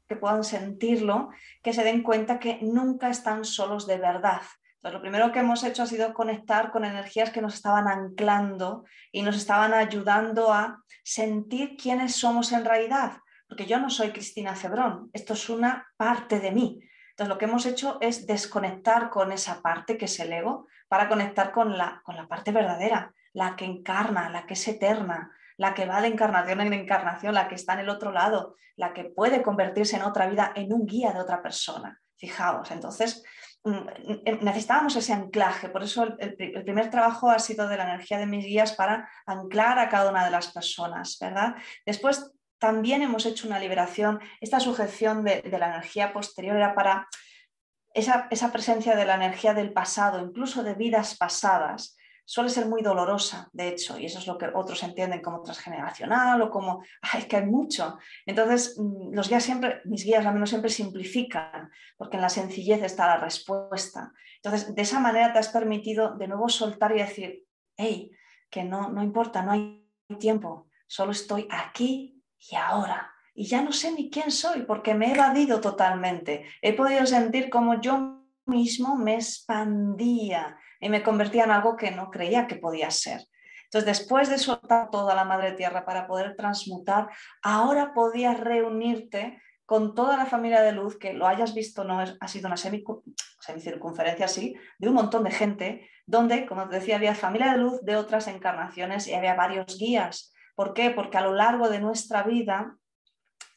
que 0.07 0.17
puedan 0.17 0.45
sentirlo, 0.45 1.31
que 1.63 1.73
se 1.73 1.83
den 1.83 2.03
cuenta 2.03 2.39
que 2.39 2.59
nunca 2.61 3.09
están 3.09 3.47
solos 3.47 3.87
de 3.87 3.97
verdad. 3.97 4.43
Entonces, 4.75 4.93
lo 4.93 5.01
primero 5.01 5.33
que 5.33 5.39
hemos 5.39 5.65
hecho 5.65 5.83
ha 5.83 5.87
sido 5.87 6.13
conectar 6.13 6.73
con 6.73 6.85
energías 6.85 7.31
que 7.31 7.41
nos 7.41 7.55
estaban 7.55 7.89
anclando 7.89 8.85
y 9.11 9.23
nos 9.23 9.37
estaban 9.37 9.73
ayudando 9.73 10.53
a 10.53 10.83
sentir 11.03 11.79
quiénes 11.79 12.15
somos 12.15 12.53
en 12.53 12.67
realidad. 12.67 13.13
Porque 13.49 13.65
yo 13.65 13.81
no 13.81 13.89
soy 13.89 14.11
Cristina 14.11 14.55
Cebrón, 14.55 15.09
esto 15.15 15.33
es 15.33 15.49
una 15.49 15.89
parte 15.97 16.41
de 16.41 16.51
mí. 16.51 16.81
Entonces, 17.21 17.35
lo 17.35 17.39
que 17.39 17.45
hemos 17.45 17.67
hecho 17.67 17.99
es 18.01 18.27
desconectar 18.27 19.11
con 19.11 19.31
esa 19.31 19.61
parte 19.61 19.99
que 19.99 20.07
es 20.07 20.21
el 20.21 20.33
ego 20.33 20.67
para 20.89 21.07
conectar 21.07 21.53
con 21.53 21.77
la, 21.77 22.01
con 22.03 22.17
la 22.17 22.27
parte 22.27 22.51
verdadera, 22.51 23.13
la 23.35 23.57
que 23.57 23.67
encarna, 23.67 24.31
la 24.31 24.47
que 24.47 24.55
es 24.55 24.67
eterna, 24.67 25.31
la 25.59 25.75
que 25.75 25.85
va 25.85 26.01
de 26.01 26.09
encarnación 26.09 26.63
en 26.63 26.73
encarnación, 26.73 27.35
la 27.35 27.47
que 27.47 27.57
está 27.57 27.75
en 27.75 27.81
el 27.81 27.91
otro 27.91 28.11
lado, 28.11 28.57
la 28.77 28.95
que 28.95 29.05
puede 29.05 29.43
convertirse 29.43 29.97
en 29.97 30.03
otra 30.05 30.29
vida, 30.29 30.53
en 30.57 30.73
un 30.73 30.87
guía 30.87 31.13
de 31.13 31.21
otra 31.21 31.43
persona. 31.43 32.01
Fijaos, 32.17 32.71
entonces 32.71 33.23
mm, 33.65 34.41
necesitábamos 34.41 34.97
ese 34.97 35.13
anclaje, 35.13 35.69
por 35.69 35.83
eso 35.83 36.05
el, 36.05 36.37
el, 36.39 36.65
primer 36.65 36.89
trabajo 36.89 37.29
ha 37.29 37.39
sido 37.39 37.69
de 37.69 37.77
la 37.77 37.85
energía 37.85 38.17
de 38.17 38.25
mis 38.25 38.47
guías 38.47 38.73
para 38.73 39.11
anclar 39.27 39.79
a 39.79 39.91
cada 39.91 40.09
una 40.09 40.25
de 40.25 40.31
las 40.31 40.51
personas, 40.53 41.19
¿verdad? 41.21 41.55
Después 41.85 42.33
también 42.61 43.03
hemos 43.03 43.27
hecho 43.27 43.49
una 43.49 43.59
liberación. 43.59 44.21
Esta 44.41 44.61
sujeción 44.61 45.25
de, 45.25 45.43
la 45.59 45.69
energía 45.69 46.13
posterior 46.13 46.57
era 46.57 46.75
para 46.75 47.09
esa, 47.95 48.29
presencia 48.53 48.95
de 48.95 49.07
la 49.07 49.17
energía 49.17 49.55
del 49.55 49.73
pasado, 49.73 50.21
incluso 50.21 50.63
de 50.63 50.75
vidas 50.75 51.17
pasadas, 51.17 51.97
suele 52.25 52.51
ser 52.51 52.67
muy 52.67 52.83
dolorosa, 52.83 53.49
de 53.53 53.69
hecho, 53.69 53.99
y 53.99 54.07
eso 54.07 54.21
es 54.21 54.27
lo 54.29 54.39
que 54.39 54.47
otros 54.55 54.85
entienden 54.85 55.21
como 55.21 55.43
transgeneracional 55.43 56.41
o 56.43 56.51
como, 56.51 56.85
ay, 57.03 57.23
es 57.23 57.27
que 57.27 57.39
hay 57.39 57.47
mucho. 57.47 57.99
Entonces, 58.25 58.77
mm, 58.79 59.15
los 59.15 59.29
guías 59.29 59.43
siempre, 59.43 59.81
mis 59.87 60.05
guías 60.05 60.25
al 60.25 60.35
menos 60.35 60.51
siempre 60.51 60.71
simplifican, 60.71 61.71
porque 61.97 62.17
en 62.19 62.23
la 62.23 62.29
sencillez 62.29 62.83
está 62.85 63.07
la 63.07 63.17
respuesta. 63.17 64.13
Entonces, 64.37 64.73
de 64.73 64.83
esa 64.83 65.01
manera 65.01 65.33
te 65.33 65.41
has 65.41 65.49
permitido 65.49 66.17
de 66.17 66.29
nuevo 66.29 66.49
soltar 66.49 66.95
y 66.95 67.01
decir, 67.01 67.45
hey, 67.77 68.13
que 68.49 68.63
no, 68.63 68.91
no 68.91 69.03
importa, 69.03 69.43
no 69.43 69.51
hay 69.51 69.91
tiempo, 70.21 70.69
solo 70.87 71.11
estoy 71.11 71.49
aquí 71.51 72.20
y 72.49 72.57
ahora. 72.57 73.13
Y 73.35 73.47
ya 73.47 73.63
no 73.63 73.73
sé 73.73 73.93
ni 73.93 74.11
quién 74.11 74.31
soy 74.31 74.63
porque 74.63 74.95
me 74.95 75.07
he 75.07 75.15
evadido 75.15 75.61
totalmente. 75.61 76.45
He 76.63 76.73
podido 76.73 77.07
sentir 77.07 77.49
como 77.51 77.81
yo 77.81 78.21
mismo 78.47 78.97
me 78.97 79.15
expandía 79.15 80.59
y 80.81 80.89
me 80.89 81.03
convertía 81.03 81.45
en 81.45 81.53
algo 81.53 81.77
que 81.77 81.91
no 81.91 82.11
creía 82.11 82.47
que 82.47 82.57
podía 82.57 82.91
ser. 82.91 83.23
Entonces, 83.65 83.99
después 83.99 84.29
de 84.29 84.39
soltar 84.39 84.91
toda 84.91 85.15
la 85.15 85.25
madre 85.25 85.53
tierra 85.53 85.85
para 85.85 86.09
poder 86.09 86.35
transmutar, 86.35 87.09
ahora 87.43 87.95
podías 87.95 88.41
reunirte 88.41 89.41
con 89.65 89.95
toda 89.95 90.17
la 90.17 90.27
familia 90.27 90.63
de 90.63 90.73
luz, 90.73 90.99
que 90.99 91.13
lo 91.13 91.29
hayas 91.29 91.55
visto, 91.55 91.85
no 91.85 92.01
ha 92.01 92.29
sido 92.29 92.49
una 92.49 92.57
semicircunferencia 92.57 94.25
así, 94.25 94.57
de 94.79 94.89
un 94.89 94.95
montón 94.95 95.23
de 95.23 95.31
gente, 95.31 95.89
donde, 96.05 96.47
como 96.47 96.69
te 96.69 96.77
decía, 96.77 96.97
había 96.97 97.15
familia 97.15 97.53
de 97.53 97.59
luz 97.59 97.81
de 97.85 97.95
otras 97.95 98.27
encarnaciones 98.27 99.07
y 99.07 99.15
había 99.15 99.35
varios 99.35 99.79
guías 99.79 100.33
¿Por 100.61 100.75
qué? 100.75 100.91
Porque 100.91 101.17
a 101.17 101.23
lo 101.23 101.33
largo 101.33 101.71
de 101.71 101.81
nuestra 101.81 102.23
vida 102.23 102.77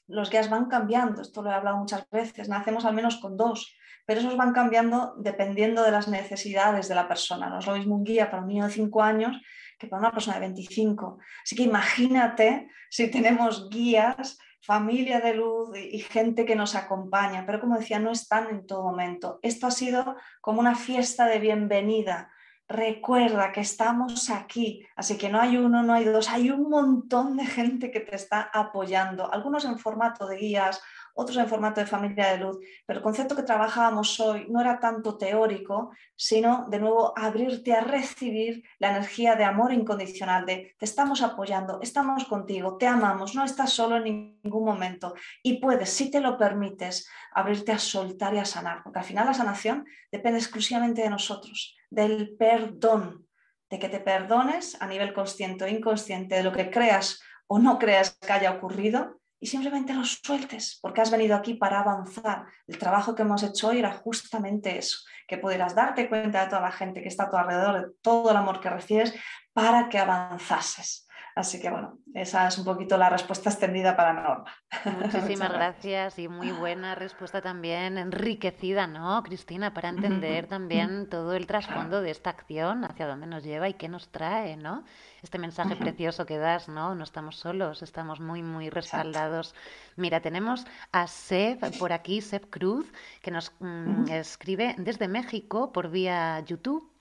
los 0.07 0.29
guías 0.29 0.49
van 0.49 0.67
cambiando, 0.67 1.21
esto 1.21 1.41
lo 1.41 1.51
he 1.51 1.53
hablado 1.53 1.75
muchas 1.75 2.09
veces, 2.09 2.47
nacemos 2.47 2.85
al 2.85 2.93
menos 2.93 3.17
con 3.17 3.35
dos, 3.35 3.75
pero 4.05 4.21
esos 4.21 4.37
van 4.37 4.53
cambiando 4.53 5.13
dependiendo 5.17 5.83
de 5.83 5.91
las 5.91 6.07
necesidades 6.07 6.87
de 6.87 6.95
la 6.95 7.09
persona. 7.09 7.49
No 7.49 7.59
es 7.59 7.67
lo 7.67 7.75
mismo 7.75 7.95
un 7.95 8.05
guía 8.05 8.31
para 8.31 8.43
un 8.43 8.47
niño 8.47 8.67
de 8.67 8.71
5 8.71 9.03
años 9.03 9.35
que 9.77 9.87
para 9.87 9.99
una 9.99 10.13
persona 10.13 10.35
de 10.35 10.47
25. 10.47 11.17
Así 11.43 11.57
que 11.57 11.63
imagínate 11.63 12.69
si 12.89 13.11
tenemos 13.11 13.69
guías, 13.69 14.37
familia 14.61 15.19
de 15.19 15.33
luz 15.33 15.77
y 15.77 15.99
gente 15.99 16.45
que 16.45 16.55
nos 16.55 16.73
acompaña, 16.73 17.45
pero 17.45 17.59
como 17.59 17.77
decía, 17.77 17.99
no 17.99 18.11
están 18.11 18.47
en 18.49 18.65
todo 18.65 18.81
momento. 18.81 19.39
Esto 19.41 19.67
ha 19.67 19.71
sido 19.71 20.15
como 20.39 20.61
una 20.61 20.75
fiesta 20.75 21.25
de 21.25 21.39
bienvenida 21.39 22.31
recuerda 22.67 23.51
que 23.51 23.61
estamos 23.61 24.29
aquí, 24.29 24.85
así 24.95 25.17
que 25.17 25.29
no 25.29 25.39
hay 25.39 25.57
uno, 25.57 25.83
no 25.83 25.93
hay 25.93 26.05
dos, 26.05 26.29
hay 26.29 26.49
un 26.49 26.69
montón 26.69 27.37
de 27.37 27.45
gente 27.45 27.91
que 27.91 27.99
te 27.99 28.15
está 28.15 28.49
apoyando, 28.53 29.31
algunos 29.31 29.65
en 29.65 29.77
formato 29.77 30.27
de 30.27 30.37
guías, 30.37 30.81
otros 31.13 31.37
en 31.37 31.47
formato 31.47 31.79
de 31.79 31.87
familia 31.87 32.31
de 32.31 32.39
luz, 32.39 32.57
pero 32.85 32.99
el 32.99 33.03
concepto 33.03 33.35
que 33.35 33.43
trabajábamos 33.43 34.19
hoy 34.19 34.47
no 34.49 34.61
era 34.61 34.79
tanto 34.79 35.17
teórico, 35.17 35.91
sino 36.15 36.67
de 36.69 36.79
nuevo 36.79 37.13
abrirte 37.15 37.73
a 37.73 37.81
recibir 37.81 38.63
la 38.79 38.89
energía 38.91 39.35
de 39.35 39.43
amor 39.43 39.73
incondicional, 39.73 40.45
de 40.45 40.73
te 40.77 40.85
estamos 40.85 41.21
apoyando, 41.21 41.79
estamos 41.81 42.25
contigo, 42.25 42.77
te 42.77 42.87
amamos, 42.87 43.35
no 43.35 43.43
estás 43.43 43.71
solo 43.71 43.97
en 43.97 44.03
ningún 44.43 44.65
momento 44.65 45.13
y 45.43 45.59
puedes, 45.59 45.89
si 45.89 46.09
te 46.09 46.21
lo 46.21 46.37
permites, 46.37 47.07
abrirte 47.33 47.71
a 47.71 47.79
soltar 47.79 48.33
y 48.33 48.39
a 48.39 48.45
sanar, 48.45 48.81
porque 48.83 48.99
al 48.99 49.05
final 49.05 49.27
la 49.27 49.33
sanación 49.33 49.85
depende 50.11 50.39
exclusivamente 50.39 51.01
de 51.01 51.09
nosotros, 51.09 51.75
del 51.93 52.35
perdón, 52.37 53.27
de 53.69 53.79
que 53.79 53.89
te 53.89 53.99
perdones 53.99 54.79
a 54.81 54.87
nivel 54.87 55.13
consciente 55.13 55.63
o 55.63 55.67
inconsciente 55.67 56.35
de 56.35 56.43
lo 56.43 56.51
que 56.51 56.69
creas 56.69 57.21
o 57.47 57.59
no 57.59 57.77
creas 57.77 58.17
que 58.19 58.33
haya 58.33 58.51
ocurrido 58.51 59.19
y 59.39 59.47
simplemente 59.47 59.93
los 59.93 60.21
sueltes, 60.23 60.79
porque 60.81 61.01
has 61.01 61.11
venido 61.11 61.35
aquí 61.35 61.53
para 61.53 61.81
avanzar. 61.81 62.45
El 62.65 62.77
trabajo 62.77 63.13
que 63.13 63.23
hemos 63.23 63.43
hecho 63.43 63.67
hoy 63.67 63.79
era 63.79 63.91
justamente 63.91 64.77
eso, 64.77 64.99
que 65.27 65.37
pudieras 65.37 65.75
darte 65.75 66.09
cuenta 66.09 66.43
de 66.43 66.49
toda 66.49 66.61
la 66.61 66.71
gente 66.71 67.01
que 67.01 67.09
está 67.09 67.25
a 67.25 67.29
tu 67.29 67.35
alrededor, 67.35 67.81
de 67.81 67.93
todo 68.01 68.31
el 68.31 68.37
amor 68.37 68.59
que 68.59 68.69
recibes, 68.69 69.13
para 69.51 69.89
que 69.89 69.99
avanzases. 69.99 71.02
Así 71.35 71.59
que 71.59 71.71
bueno, 71.71 71.97
esa 72.13 72.47
es 72.47 72.59
un 72.59 72.65
poquito 72.65 72.95
la 72.95 73.09
respuesta 73.09 73.49
extendida 73.49 73.95
para 73.95 74.13
Norma. 74.13 74.45
Muchísimas 74.85 75.51
gracias 75.53 76.19
y 76.19 76.27
muy 76.27 76.51
buena 76.51 76.93
respuesta 76.93 77.41
también, 77.41 77.97
enriquecida, 77.97 78.85
¿no, 78.85 79.23
Cristina? 79.23 79.73
Para 79.73 79.89
entender 79.89 80.45
también 80.45 81.09
todo 81.09 81.33
el 81.33 81.47
trasfondo 81.47 82.01
de 82.01 82.11
esta 82.11 82.29
acción, 82.29 82.85
hacia 82.85 83.07
dónde 83.07 83.25
nos 83.25 83.43
lleva 83.43 83.67
y 83.67 83.73
qué 83.73 83.89
nos 83.89 84.09
trae, 84.09 84.57
¿no? 84.57 84.83
Este 85.23 85.39
mensaje 85.39 85.75
precioso 85.75 86.27
que 86.27 86.37
das, 86.37 86.69
¿no? 86.69 86.93
No 86.93 87.03
estamos 87.03 87.37
solos, 87.37 87.81
estamos 87.81 88.19
muy, 88.19 88.43
muy 88.43 88.69
respaldados. 88.69 89.55
Mira, 89.95 90.21
tenemos 90.21 90.67
a 90.91 91.07
Seb 91.07 91.79
por 91.79 91.93
aquí, 91.93 92.21
Seb 92.21 92.47
Cruz, 92.51 92.91
que 93.23 93.31
nos 93.31 93.51
mm, 93.59 94.07
escribe 94.09 94.75
desde 94.77 95.07
México 95.07 95.71
por 95.71 95.89
vía 95.89 96.39
YouTube 96.41 96.92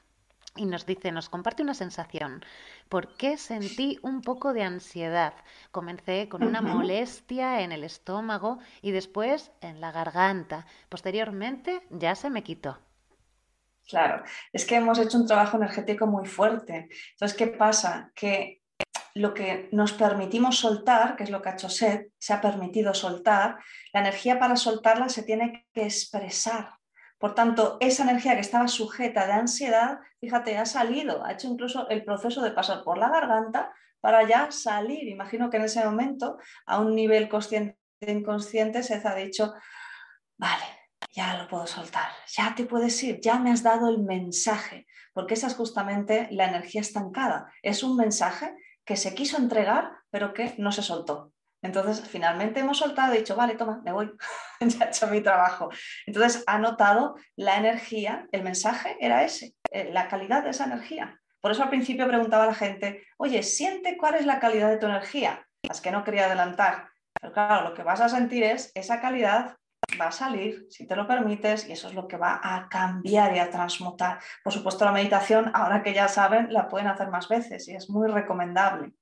y 0.56 0.66
nos 0.66 0.84
dice, 0.86 1.12
nos 1.12 1.28
comparte 1.28 1.62
una 1.62 1.74
sensación. 1.74 2.44
¿Por 2.88 3.16
qué 3.16 3.38
sentí 3.38 3.98
un 4.02 4.20
poco 4.20 4.52
de 4.52 4.62
ansiedad? 4.62 5.34
Comencé 5.70 6.28
con 6.28 6.42
una 6.42 6.60
molestia 6.60 7.62
en 7.62 7.72
el 7.72 7.84
estómago 7.84 8.58
y 8.82 8.90
después 8.90 9.50
en 9.60 9.80
la 9.80 9.92
garganta. 9.92 10.66
Posteriormente 10.88 11.82
ya 11.90 12.14
se 12.14 12.30
me 12.30 12.42
quitó. 12.42 12.78
Claro, 13.88 14.22
es 14.52 14.64
que 14.64 14.76
hemos 14.76 14.98
hecho 14.98 15.18
un 15.18 15.26
trabajo 15.26 15.56
energético 15.56 16.06
muy 16.06 16.26
fuerte. 16.26 16.88
Entonces, 17.12 17.36
¿qué 17.36 17.48
pasa? 17.48 18.12
Que 18.14 18.62
lo 19.14 19.34
que 19.34 19.68
nos 19.72 19.92
permitimos 19.92 20.58
soltar, 20.58 21.16
que 21.16 21.24
es 21.24 21.30
lo 21.30 21.42
que 21.42 21.48
ha 21.50 21.52
hecho 21.52 21.68
Seth, 21.68 22.12
se 22.18 22.32
ha 22.32 22.40
permitido 22.40 22.94
soltar, 22.94 23.58
la 23.92 24.00
energía 24.00 24.38
para 24.38 24.56
soltarla 24.56 25.08
se 25.08 25.22
tiene 25.22 25.66
que 25.72 25.84
expresar 25.84 26.81
Por 27.22 27.36
tanto, 27.36 27.76
esa 27.78 28.02
energía 28.02 28.34
que 28.34 28.40
estaba 28.40 28.66
sujeta 28.66 29.28
de 29.28 29.34
ansiedad, 29.34 30.00
fíjate, 30.20 30.58
ha 30.58 30.66
salido, 30.66 31.24
ha 31.24 31.34
hecho 31.34 31.46
incluso 31.46 31.88
el 31.88 32.04
proceso 32.04 32.42
de 32.42 32.50
pasar 32.50 32.82
por 32.82 32.98
la 32.98 33.10
garganta 33.10 33.72
para 34.00 34.26
ya 34.26 34.50
salir. 34.50 35.06
Imagino 35.06 35.48
que 35.48 35.58
en 35.58 35.62
ese 35.62 35.84
momento, 35.84 36.38
a 36.66 36.80
un 36.80 36.96
nivel 36.96 37.28
consciente 37.28 37.78
inconsciente, 38.00 38.82
se 38.82 38.94
ha 38.94 39.14
dicho, 39.14 39.54
vale, 40.36 40.64
ya 41.12 41.36
lo 41.36 41.46
puedo 41.46 41.68
soltar, 41.68 42.10
ya 42.26 42.56
te 42.56 42.64
puedes 42.64 43.00
ir, 43.04 43.20
ya 43.20 43.38
me 43.38 43.52
has 43.52 43.62
dado 43.62 43.88
el 43.88 44.00
mensaje, 44.00 44.88
porque 45.12 45.34
esa 45.34 45.46
es 45.46 45.54
justamente 45.54 46.26
la 46.32 46.48
energía 46.48 46.80
estancada. 46.80 47.52
Es 47.62 47.84
un 47.84 47.94
mensaje 47.94 48.52
que 48.84 48.96
se 48.96 49.14
quiso 49.14 49.36
entregar, 49.36 49.92
pero 50.10 50.34
que 50.34 50.56
no 50.58 50.72
se 50.72 50.82
soltó. 50.82 51.32
Entonces, 51.62 52.08
finalmente 52.08 52.60
hemos 52.60 52.78
soltado 52.78 53.14
y 53.14 53.18
dicho, 53.18 53.36
vale, 53.36 53.54
toma, 53.54 53.80
me 53.84 53.92
voy, 53.92 54.12
ya 54.60 54.84
he 54.84 54.88
hecho 54.88 55.06
mi 55.06 55.20
trabajo. 55.20 55.70
Entonces, 56.06 56.42
ha 56.46 56.58
notado 56.58 57.14
la 57.36 57.56
energía, 57.56 58.26
el 58.32 58.42
mensaje 58.42 58.96
era 59.00 59.24
ese, 59.24 59.54
eh, 59.70 59.90
la 59.92 60.08
calidad 60.08 60.42
de 60.42 60.50
esa 60.50 60.64
energía. 60.64 61.18
Por 61.40 61.52
eso 61.52 61.62
al 61.62 61.70
principio 61.70 62.06
preguntaba 62.06 62.44
a 62.44 62.48
la 62.48 62.54
gente, 62.54 63.04
oye, 63.16 63.42
siente 63.42 63.96
cuál 63.96 64.16
es 64.16 64.26
la 64.26 64.38
calidad 64.40 64.68
de 64.68 64.78
tu 64.78 64.86
energía. 64.86 65.46
Las 65.62 65.80
que 65.80 65.92
no 65.92 66.04
quería 66.04 66.26
adelantar. 66.26 66.88
Pero 67.20 67.32
claro, 67.32 67.68
lo 67.68 67.74
que 67.74 67.82
vas 67.82 68.00
a 68.00 68.08
sentir 68.08 68.42
es 68.42 68.72
esa 68.74 69.00
calidad 69.00 69.56
va 70.00 70.06
a 70.06 70.12
salir, 70.12 70.66
si 70.70 70.86
te 70.86 70.96
lo 70.96 71.06
permites, 71.06 71.68
y 71.68 71.72
eso 71.72 71.88
es 71.88 71.94
lo 71.94 72.08
que 72.08 72.16
va 72.16 72.40
a 72.42 72.68
cambiar 72.68 73.34
y 73.34 73.38
a 73.38 73.50
transmutar. 73.50 74.18
Por 74.42 74.52
supuesto, 74.52 74.84
la 74.84 74.92
meditación, 74.92 75.50
ahora 75.54 75.82
que 75.82 75.94
ya 75.94 76.08
saben, 76.08 76.52
la 76.52 76.68
pueden 76.68 76.88
hacer 76.88 77.08
más 77.08 77.28
veces 77.28 77.68
y 77.68 77.74
es 77.74 77.90
muy 77.90 78.08
recomendable. 78.08 78.92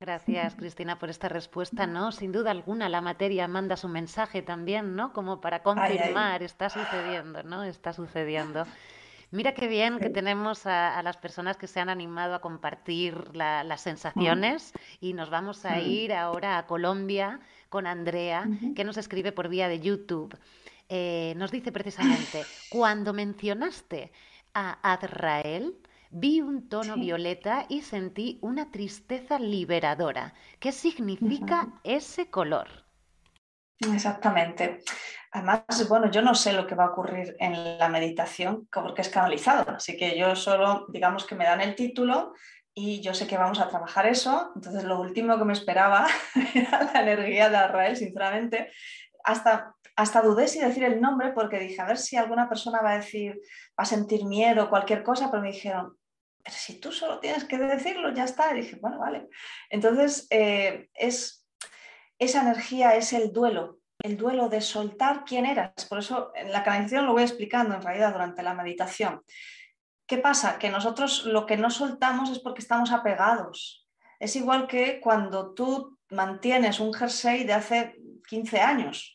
Gracias, 0.00 0.54
Cristina, 0.58 0.98
por 0.98 1.10
esta 1.10 1.28
respuesta, 1.28 1.86
¿no? 1.86 2.12
Sin 2.12 2.32
duda 2.32 2.50
alguna, 2.50 2.88
la 2.88 3.00
materia 3.00 3.48
manda 3.48 3.76
su 3.76 3.88
mensaje 3.88 4.42
también, 4.42 4.96
¿no? 4.96 5.12
Como 5.12 5.40
para 5.40 5.62
confirmar, 5.62 6.42
está 6.42 6.68
sucediendo, 6.68 7.42
¿no? 7.42 7.64
Está 7.64 7.92
sucediendo. 7.92 8.66
Mira 9.30 9.52
qué 9.52 9.66
bien 9.66 9.98
que 9.98 10.10
tenemos 10.10 10.64
a, 10.64 11.02
las 11.02 11.16
personas 11.16 11.56
que 11.56 11.66
se 11.66 11.80
han 11.80 11.88
animado 11.88 12.36
a 12.36 12.40
compartir 12.40 13.34
las 13.34 13.80
sensaciones 13.80 14.72
y 15.00 15.12
nos 15.12 15.28
vamos 15.28 15.64
a 15.64 15.80
ir 15.80 16.12
ahora 16.12 16.56
a 16.56 16.66
Colombia 16.66 17.40
con 17.68 17.88
Andrea, 17.88 18.46
que 18.76 18.84
nos 18.84 18.96
escribe 18.96 19.32
por 19.32 19.48
vía 19.48 19.68
de 19.68 19.80
YouTube. 19.80 20.38
Eh, 20.88 21.34
nos 21.36 21.50
dice 21.50 21.72
precisamente, 21.72 22.44
cuando 22.70 23.12
mencionaste 23.12 24.12
a 24.52 24.78
Azrael, 24.92 25.74
vi 26.14 26.40
un 26.40 26.68
tono 26.68 26.94
violeta 26.94 27.66
y 27.68 27.82
sentí 27.82 28.38
una 28.40 28.70
tristeza 28.70 29.38
liberadora. 29.40 30.32
¿Qué 30.60 30.70
significa 30.70 31.80
ese 31.82 32.30
color? 32.30 32.68
Exactamente. 33.92 34.78
Además, 35.32 35.88
bueno, 35.88 36.08
yo 36.12 36.22
no 36.22 36.36
sé 36.36 36.52
lo 36.52 36.68
que 36.68 36.76
va 36.76 36.84
a 36.84 36.90
ocurrir 36.90 37.34
en 37.40 37.78
la 37.78 37.88
meditación 37.88 38.68
porque 38.72 39.02
es 39.02 39.08
canalizado, 39.08 39.72
así 39.72 39.96
que 39.96 40.16
yo 40.16 40.36
solo, 40.36 40.86
digamos 40.90 41.26
que 41.26 41.34
me 41.34 41.44
dan 41.44 41.60
el 41.60 41.74
título 41.74 42.32
y 42.72 43.00
yo 43.00 43.12
sé 43.12 43.26
que 43.26 43.36
vamos 43.36 43.58
a 43.58 43.68
trabajar 43.68 44.06
eso. 44.06 44.52
Entonces, 44.54 44.84
lo 44.84 45.00
último 45.00 45.36
que 45.36 45.44
me 45.44 45.52
esperaba 45.52 46.06
era 46.54 46.92
la 46.92 47.02
energía 47.02 47.50
de 47.50 47.56
Arrael, 47.56 47.96
sinceramente. 47.96 48.70
Hasta, 49.24 49.74
hasta 49.96 50.22
dudé 50.22 50.46
si 50.46 50.60
decir 50.60 50.84
el 50.84 51.00
nombre 51.00 51.32
porque 51.32 51.58
dije, 51.58 51.82
a 51.82 51.86
ver 51.86 51.98
si 51.98 52.16
alguna 52.16 52.48
persona 52.48 52.82
va 52.82 52.92
a 52.92 52.96
decir, 52.98 53.40
va 53.78 53.82
a 53.82 53.84
sentir 53.84 54.24
miedo 54.24 54.64
o 54.64 54.70
cualquier 54.70 55.02
cosa, 55.02 55.28
pero 55.28 55.42
me 55.42 55.50
dijeron, 55.50 55.96
pero 56.44 56.56
si 56.56 56.78
tú 56.78 56.92
solo 56.92 57.20
tienes 57.20 57.44
que 57.44 57.56
decirlo, 57.56 58.12
ya 58.12 58.24
está. 58.24 58.52
Y 58.52 58.60
dije, 58.60 58.76
bueno, 58.80 58.98
vale. 58.98 59.28
Entonces, 59.70 60.26
eh, 60.28 60.90
es, 60.92 61.46
esa 62.18 62.42
energía 62.42 62.94
es 62.96 63.14
el 63.14 63.32
duelo, 63.32 63.78
el 64.00 64.18
duelo 64.18 64.50
de 64.50 64.60
soltar 64.60 65.24
quién 65.24 65.46
eras. 65.46 65.72
Por 65.88 66.00
eso 66.00 66.32
en 66.34 66.52
la 66.52 66.62
canalización 66.62 67.06
lo 67.06 67.12
voy 67.12 67.22
explicando 67.22 67.74
en 67.74 67.82
realidad 67.82 68.12
durante 68.12 68.42
la 68.42 68.52
meditación. 68.52 69.22
¿Qué 70.06 70.18
pasa? 70.18 70.58
Que 70.58 70.68
nosotros 70.68 71.24
lo 71.24 71.46
que 71.46 71.56
no 71.56 71.70
soltamos 71.70 72.30
es 72.30 72.40
porque 72.40 72.60
estamos 72.60 72.92
apegados. 72.92 73.88
Es 74.20 74.36
igual 74.36 74.66
que 74.66 75.00
cuando 75.00 75.54
tú 75.54 75.98
mantienes 76.10 76.78
un 76.78 76.92
jersey 76.92 77.44
de 77.44 77.54
hace 77.54 77.96
15 78.28 78.60
años. 78.60 79.13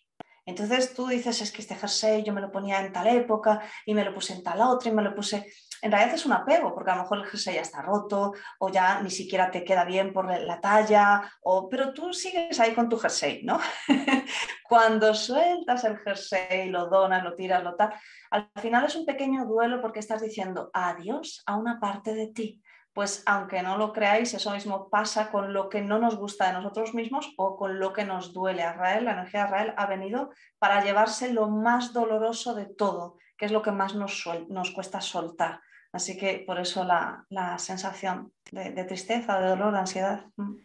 Entonces 0.50 0.96
tú 0.96 1.08
dices, 1.08 1.42
es 1.42 1.52
que 1.52 1.62
este 1.62 1.76
jersey 1.76 2.24
yo 2.24 2.34
me 2.34 2.42
lo 2.42 2.52
ponía 2.52 2.80
en 2.80 2.92
tal 2.92 3.08
época 3.08 3.62
y 3.86 3.94
me 3.94 4.04
lo 4.04 4.14
puse 4.14 4.34
en 4.34 4.44
tal 4.44 4.62
otra 4.62 4.90
y 4.90 4.94
me 4.94 5.04
lo 5.04 5.14
puse... 5.14 5.46
En 5.82 5.92
realidad 5.92 6.16
es 6.16 6.26
un 6.26 6.34
apego, 6.34 6.74
porque 6.74 6.92
a 6.92 6.96
lo 6.96 7.04
mejor 7.04 7.20
el 7.20 7.26
jersey 7.28 7.56
ya 7.56 7.62
está 7.62 7.82
roto 7.82 8.34
o 8.58 8.70
ya 8.70 9.00
ni 9.02 9.12
siquiera 9.12 9.52
te 9.52 9.64
queda 9.64 9.86
bien 9.86 10.12
por 10.12 10.26
la 10.26 10.60
talla, 10.60 11.32
o... 11.44 11.70
pero 11.70 11.94
tú 11.94 12.14
sigues 12.14 12.60
ahí 12.60 12.74
con 12.74 12.90
tu 12.90 12.98
jersey, 12.98 13.44
¿no? 13.44 13.60
Cuando 14.68 15.14
sueltas 15.14 15.84
el 15.84 15.98
jersey, 16.00 16.70
lo 16.70 16.88
donas, 16.88 17.24
lo 17.24 17.36
tiras, 17.36 17.64
lo 17.64 17.76
tal, 17.76 17.94
al 18.32 18.50
final 18.60 18.86
es 18.86 18.96
un 18.96 19.06
pequeño 19.06 19.46
duelo 19.46 19.82
porque 19.82 20.00
estás 20.00 20.22
diciendo 20.22 20.72
adiós 20.74 21.44
a 21.46 21.56
una 21.58 21.80
parte 21.80 22.14
de 22.14 22.28
ti. 22.28 22.62
Pues 23.00 23.24
aunque 23.26 23.64
no 23.64 23.78
lo 23.78 23.94
creáis, 23.94 24.34
eso 24.34 24.52
mismo 24.52 24.90
pasa 24.90 25.32
con 25.32 25.54
lo 25.54 25.70
que 25.70 25.80
no 25.80 26.00
nos 26.00 26.18
gusta 26.18 26.48
de 26.48 26.52
nosotros 26.52 26.94
mismos 26.94 27.34
o 27.38 27.56
con 27.56 27.80
lo 27.80 27.94
que 27.94 28.04
nos 28.04 28.34
duele. 28.34 28.62
A 28.62 28.74
Rael, 28.74 29.06
la 29.06 29.14
energía 29.14 29.46
de 29.46 29.52
Rael 29.52 29.74
ha 29.78 29.86
venido 29.86 30.32
para 30.58 30.84
llevarse 30.84 31.32
lo 31.32 31.48
más 31.48 31.94
doloroso 31.94 32.56
de 32.56 32.66
todo, 32.66 33.16
que 33.38 33.46
es 33.46 33.54
lo 33.54 33.62
que 33.62 33.72
más 33.72 33.96
nos, 33.96 34.28
nos 34.50 34.72
cuesta 34.72 35.00
soltar. 35.00 35.62
Así 35.94 36.18
que 36.18 36.44
por 36.46 36.60
eso 36.60 36.84
la, 36.84 37.26
sensación 37.58 38.34
de, 38.52 38.72
de, 38.72 38.84
tristeza, 38.84 39.40
de 39.40 39.48
dolor, 39.48 39.72
de 39.72 39.80
ansiedad. 39.80 40.26
Mm. 40.36 40.56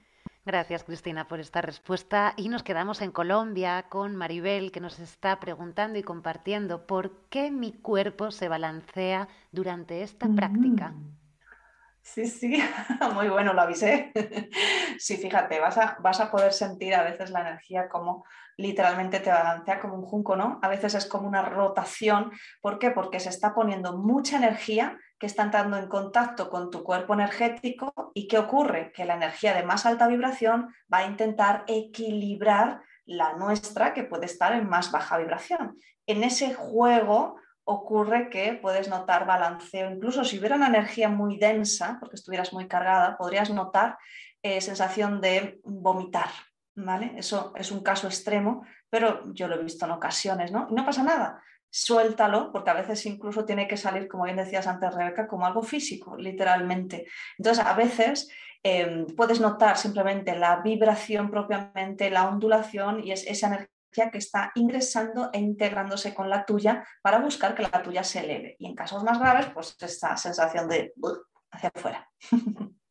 Gracias, 0.45 0.83
Cristina, 0.83 1.29
por 1.29 1.39
esta 1.39 1.63
respuesta. 1.63 2.35
Y 2.37 2.49
nos 2.49 2.65
quedamos 2.65 3.01
en 3.01 3.13
Colombia 3.13 3.87
con 3.89 4.17
Maribel, 4.17 4.73
que 4.73 4.81
nos 4.81 4.99
está 4.99 5.39
preguntando 5.39 6.01
y 6.01 6.03
compartiendo 6.03 6.85
por 6.85 7.13
qué 7.29 7.53
mi 7.53 7.71
cuerpo 7.71 8.33
se 8.33 8.49
balancea 8.49 9.29
durante 9.53 10.03
esta 10.03 10.29
práctica. 10.29 10.95
Sí, 12.05 12.27
sí, 12.27 12.63
muy 13.15 13.29
bueno, 13.29 13.53
lo 13.55 13.63
avisé. 13.63 14.13
Sí, 14.99 15.17
fíjate, 15.17 15.59
vas 15.59 15.77
a, 15.77 15.97
vas 16.01 16.21
a 16.21 16.31
poder 16.31 16.53
sentir 16.53 16.95
a 16.95 17.03
veces 17.03 17.31
la 17.31 17.41
energía 17.41 17.89
como 17.89 18.25
literalmente 18.57 19.19
te 19.19 19.31
balancea 19.31 19.81
como 19.81 19.97
un 19.97 20.03
junco, 20.03 20.37
¿no? 20.37 20.61
A 20.63 20.69
veces 20.69 20.95
es 20.95 21.07
como 21.07 21.27
una 21.27 21.43
rotación. 21.43 22.31
¿Por 22.61 22.79
qué? 22.79 22.91
Porque 22.91 23.19
se 23.19 23.31
está 23.31 23.55
poniendo 23.55 23.97
mucha 23.97 24.37
energía 24.37 24.97
que 25.19 25.27
está 25.27 25.43
entrando 25.43 25.77
en 25.77 25.89
contacto 25.89 26.49
con 26.49 26.71
tu 26.71 26.85
cuerpo 26.85 27.15
energético 27.15 28.13
y 28.15 28.29
¿qué 28.29 28.39
ocurre? 28.39 28.93
Que 28.93 29.05
la 29.05 29.15
energía 29.15 29.55
de 29.55 29.65
más 29.65 29.85
alta 29.85 30.07
vibración 30.07 30.73
va 30.93 30.99
a 30.99 31.07
intentar 31.07 31.65
equilibrar 31.67 32.83
la 33.05 33.33
nuestra 33.35 33.93
que 33.95 34.05
puede 34.05 34.27
estar 34.27 34.53
en 34.53 34.69
más 34.69 34.93
baja 34.93 35.19
vibración. 35.19 35.77
En 36.07 36.23
ese 36.23 36.55
juego 36.55 37.37
ocurre 37.65 38.29
que 38.31 38.55
puedes 38.55 38.89
notar 38.89 39.27
balanceo. 39.27 39.91
Incluso 39.91 40.25
si 40.25 40.39
hubiera 40.39 40.57
una 40.57 40.69
energía 40.69 41.09
muy 41.09 41.39
densa, 41.39 41.97
porque 42.01 42.17
estuvieras 42.17 42.53
muy 42.53 42.69
cargada, 42.69 43.17
podrías 43.17 43.51
notar 43.51 43.99
eh, 44.43 44.61
sensación 44.61 45.21
de 45.21 45.61
vomitar. 45.65 46.29
¿vale? 46.77 47.13
Eso 47.17 47.53
es 47.57 47.71
un 47.71 47.83
caso 47.83 48.07
extremo, 48.07 48.65
pero 48.91 49.33
yo 49.33 49.49
lo 49.49 49.57
he 49.57 49.63
visto 49.63 49.85
en 49.85 49.93
ocasiones, 49.93 50.53
¿no? 50.53 50.67
Y 50.71 50.75
no 50.75 50.85
pasa 50.85 51.03
nada. 51.03 51.43
Suéltalo, 51.71 52.53
porque 52.53 52.71
a 52.71 52.75
veces 52.75 53.05
incluso 53.07 53.45
tiene 53.45 53.67
que 53.67 53.77
salir, 53.77 54.07
como 54.09 54.25
bien 54.25 54.37
decías 54.37 54.67
antes, 54.67 54.95
Rebeca, 54.95 55.27
como 55.27 55.47
algo 55.47 55.63
físico, 55.63 56.17
literalmente. 56.17 57.07
Entonces, 57.39 57.65
a 57.65 57.75
veces 57.75 58.29
em, 58.63 59.07
puedes 59.17 59.41
notar 59.41 59.77
simplemente 59.77 60.37
la 60.37 60.61
vibración 60.63 61.31
propiamente, 61.31 62.11
la 62.11 62.29
ondulación 62.29 63.05
y 63.05 63.13
es 63.13 63.27
esa 63.27 63.49
energía 63.49 63.74
que 63.95 64.19
está 64.19 64.53
ingresando 64.55 65.31
e 65.33 65.39
integrándose 65.39 66.15
con 66.15 66.29
la 66.29 66.45
tuya 66.45 66.85
para 67.03 67.19
buscar 67.19 67.55
que 67.55 67.63
la 67.63 67.83
tuya 67.83 68.05
se 68.05 68.21
eleve. 68.21 68.57
Y 68.59 68.67
en 68.67 68.75
casos 68.75 69.03
más 69.05 69.19
graves, 69.19 69.47
pues 69.55 69.77
esta 69.81 70.17
sensación 70.17 70.69
de 70.69 70.93
hacia 71.51 71.71
afuera. 71.75 72.11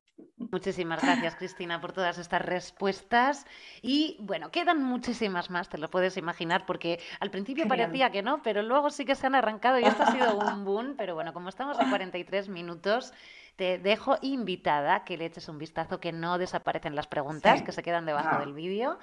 Muchísimas 0.52 1.02
gracias, 1.02 1.36
Cristina, 1.36 1.82
por 1.82 1.94
todas 1.94 2.18
estas 2.18 2.42
respuestas. 2.42 3.46
Y 3.82 4.18
bueno, 4.20 4.52
quedan 4.52 4.84
muchísimas 4.84 5.50
más, 5.50 5.70
te 5.70 5.80
lo 5.80 5.90
puedes 5.90 6.16
imaginar, 6.18 6.66
porque 6.66 7.00
al 7.20 7.32
principio 7.32 7.68
parecía 7.68 8.12
que 8.12 8.22
no, 8.22 8.44
pero 8.44 8.62
luego 8.62 8.92
sí 8.92 9.04
que 9.04 9.16
se 9.16 9.26
han 9.26 9.34
arrancado 9.34 9.80
y 9.80 9.84
esto 9.84 10.04
ha 10.04 10.12
sido 10.12 10.38
un 10.38 10.64
boom. 10.66 10.96
Pero 10.96 11.16
bueno, 11.16 11.34
como 11.34 11.50
estamos 11.50 11.80
en 11.80 11.90
43 11.90 12.50
minutos, 12.50 13.14
te 13.56 13.80
dejo 13.80 14.18
invitada 14.22 15.04
que 15.04 15.18
le 15.18 15.26
eches 15.26 15.50
un 15.50 15.58
vistazo, 15.58 16.00
que 16.00 16.12
no 16.12 16.38
desaparecen 16.38 16.96
las 16.96 17.08
preguntas, 17.08 17.64
que 17.64 17.72
se 17.72 17.82
quedan 17.82 18.06
debajo 18.06 18.40
del 18.40 18.54
vídeo. 18.54 19.00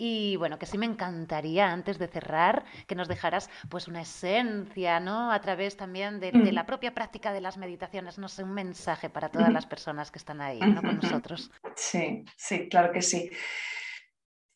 Y 0.00 0.36
bueno, 0.36 0.60
que 0.60 0.66
sí 0.66 0.78
me 0.78 0.86
encantaría, 0.86 1.72
antes 1.72 1.98
de 1.98 2.06
cerrar, 2.06 2.64
que 2.86 2.94
nos 2.94 3.08
dejaras 3.08 3.50
pues 3.68 3.88
una 3.88 4.02
esencia, 4.02 5.00
¿no? 5.00 5.32
A 5.32 5.40
través 5.40 5.76
también 5.76 6.20
de, 6.20 6.30
la 6.52 6.66
propia 6.66 6.94
práctica 6.94 7.32
de 7.32 7.40
las 7.40 7.56
meditaciones, 7.56 8.16
no 8.16 8.28
sé, 8.28 8.44
un 8.44 8.54
mensaje 8.54 9.10
para 9.10 9.28
todas 9.28 9.52
las 9.52 9.66
personas 9.66 10.12
que 10.12 10.18
están 10.18 10.40
ahí, 10.40 10.60
¿no? 10.60 10.82
Con 10.82 11.00
nosotros. 11.02 11.50
Sí, 11.74 12.24
sí, 12.36 12.68
claro 12.68 12.92
que 12.92 13.02
sí. 13.02 13.28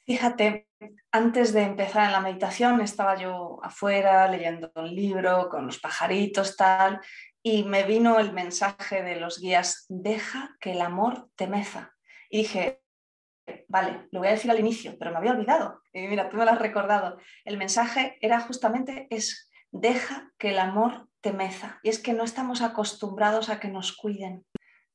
Fíjate, 0.06 0.68
antes 1.10 1.52
de 1.52 1.62
empezar 1.62 2.06
en 2.06 2.12
la 2.12 2.20
meditación 2.20 2.80
estaba 2.80 3.16
yo 3.16 3.58
afuera 3.64 4.28
leyendo 4.28 4.70
un 4.76 4.94
libro 4.94 5.48
con 5.48 5.66
los 5.66 5.80
pajaritos, 5.80 6.56
tal, 6.56 7.00
y 7.42 7.64
me 7.64 7.82
vino 7.82 8.20
el 8.20 8.32
mensaje 8.32 9.02
de 9.02 9.16
los 9.16 9.40
guías, 9.40 9.86
deja 9.88 10.56
que 10.60 10.72
el 10.72 10.80
amor 10.82 11.30
te 11.34 11.48
meza. 11.48 11.94
Y 12.30 12.38
dije, 12.38 12.81
vale, 13.68 14.08
lo 14.10 14.20
voy 14.20 14.28
a 14.28 14.32
decir 14.32 14.50
al 14.50 14.60
inicio, 14.60 14.96
pero 14.98 15.10
me 15.10 15.18
había 15.18 15.32
olvidado. 15.32 15.82
Y 15.92 16.06
mira, 16.06 16.28
tú 16.28 16.36
me 16.36 16.44
lo 16.44 16.50
has 16.50 16.58
recordado. 16.58 17.18
El 17.44 17.56
mensaje 17.56 18.18
era 18.20 18.40
justamente 18.40 19.06
es 19.10 19.50
deja 19.70 20.30
que 20.38 20.50
el 20.50 20.58
amor 20.58 21.08
te 21.20 21.32
meza. 21.32 21.80
Y 21.82 21.88
es 21.88 21.98
que 21.98 22.12
no 22.12 22.24
estamos 22.24 22.62
acostumbrados 22.62 23.48
a 23.48 23.58
que 23.58 23.68
nos 23.68 23.96
cuiden, 23.96 24.44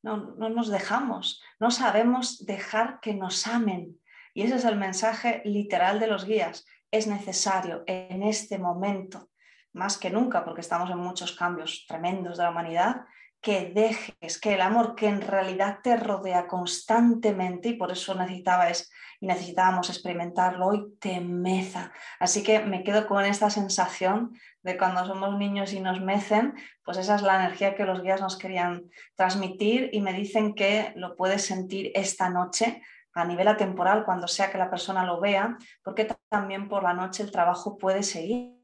no, 0.04 0.36
no 0.36 0.50
nos 0.50 0.70
dejamos, 0.70 1.42
no 1.60 1.72
sabemos 1.72 2.46
dejar 2.46 3.00
que 3.02 3.14
nos 3.14 3.48
amen. 3.48 4.00
Y 4.34 4.44
ese 4.44 4.56
es 4.56 4.66
el 4.66 4.78
mensaje 4.78 5.42
literal 5.46 6.00
de 6.00 6.08
los 6.08 6.26
guías. 6.26 6.66
Es 6.92 7.08
necesario 7.08 7.84
en 7.88 8.24
este 8.24 8.60
momento, 8.60 9.30
más 9.74 9.98
que 9.98 10.10
nunca, 10.10 10.46
porque 10.46 10.62
estamos 10.62 10.90
en 10.92 11.00
muchos 11.00 11.34
cambios 11.34 11.86
tremendos 11.88 12.38
de 12.38 12.44
la 12.44 12.52
humanidad, 12.52 13.02
que 13.42 13.72
dejes 13.74 14.40
que 14.40 14.56
el 14.56 14.62
amor 14.62 14.96
que 14.96 15.08
en 15.08 15.22
realidad 15.22 15.80
te 15.84 15.96
rodea 15.96 16.48
constantemente, 16.48 17.70
y 17.70 17.74
por 17.74 17.92
eso 17.92 18.16
necesitabas 18.16 18.90
y 19.20 19.28
necesitábamos 19.28 19.90
experimentarlo 19.90 20.68
hoy, 20.68 20.94
te 21.00 21.20
meza. 21.20 21.92
Así 22.20 22.44
que 22.44 22.60
me 22.60 22.84
quedo 22.84 23.08
con 23.08 23.26
esta 23.26 23.50
sensación 23.50 24.34
de 24.62 24.78
cuando 24.78 25.06
somos 25.06 25.38
niños 25.38 25.74
y 25.74 25.80
nos 25.80 26.02
mecen, 26.02 26.54
pues 26.84 26.98
esa 26.98 27.16
es 27.16 27.22
la 27.22 27.36
energía 27.36 27.76
que 27.76 27.86
los 27.86 28.04
guías 28.04 28.22
nos 28.22 28.38
querían 28.38 28.84
transmitir 29.16 29.90
y 29.92 30.02
me 30.02 30.14
dicen 30.14 30.54
que 30.54 30.94
lo 30.96 31.16
puedes 31.16 31.44
sentir 31.44 31.92
esta 31.96 32.30
noche 32.30 32.82
a 33.14 33.26
nivel 33.26 33.48
atemporal 33.48 34.06
cuando 34.06 34.28
sea 34.28 34.52
que 34.52 34.60
la 34.60 34.70
persona 34.70 35.04
lo 35.04 35.20
vea, 35.20 35.58
porque 35.84 36.08
también 36.30 36.70
por 36.70 36.84
la 36.84 36.94
noche 36.94 37.24
el 37.24 37.32
trabajo 37.32 37.78
puede 37.78 38.04
seguir 38.04 38.57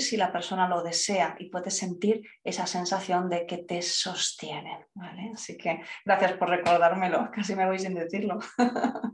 si 0.00 0.16
la 0.16 0.32
persona 0.32 0.68
lo 0.68 0.82
desea 0.82 1.36
y 1.38 1.48
puedes 1.48 1.76
sentir 1.76 2.22
esa 2.42 2.66
sensación 2.66 3.28
de 3.28 3.46
que 3.46 3.58
te 3.58 3.82
sostienen. 3.82 4.84
¿vale? 4.94 5.32
Así 5.34 5.56
que 5.56 5.82
gracias 6.04 6.32
por 6.32 6.48
recordármelo, 6.48 7.30
casi 7.34 7.54
me 7.54 7.66
voy 7.66 7.78
sin 7.78 7.94
decirlo. 7.94 8.38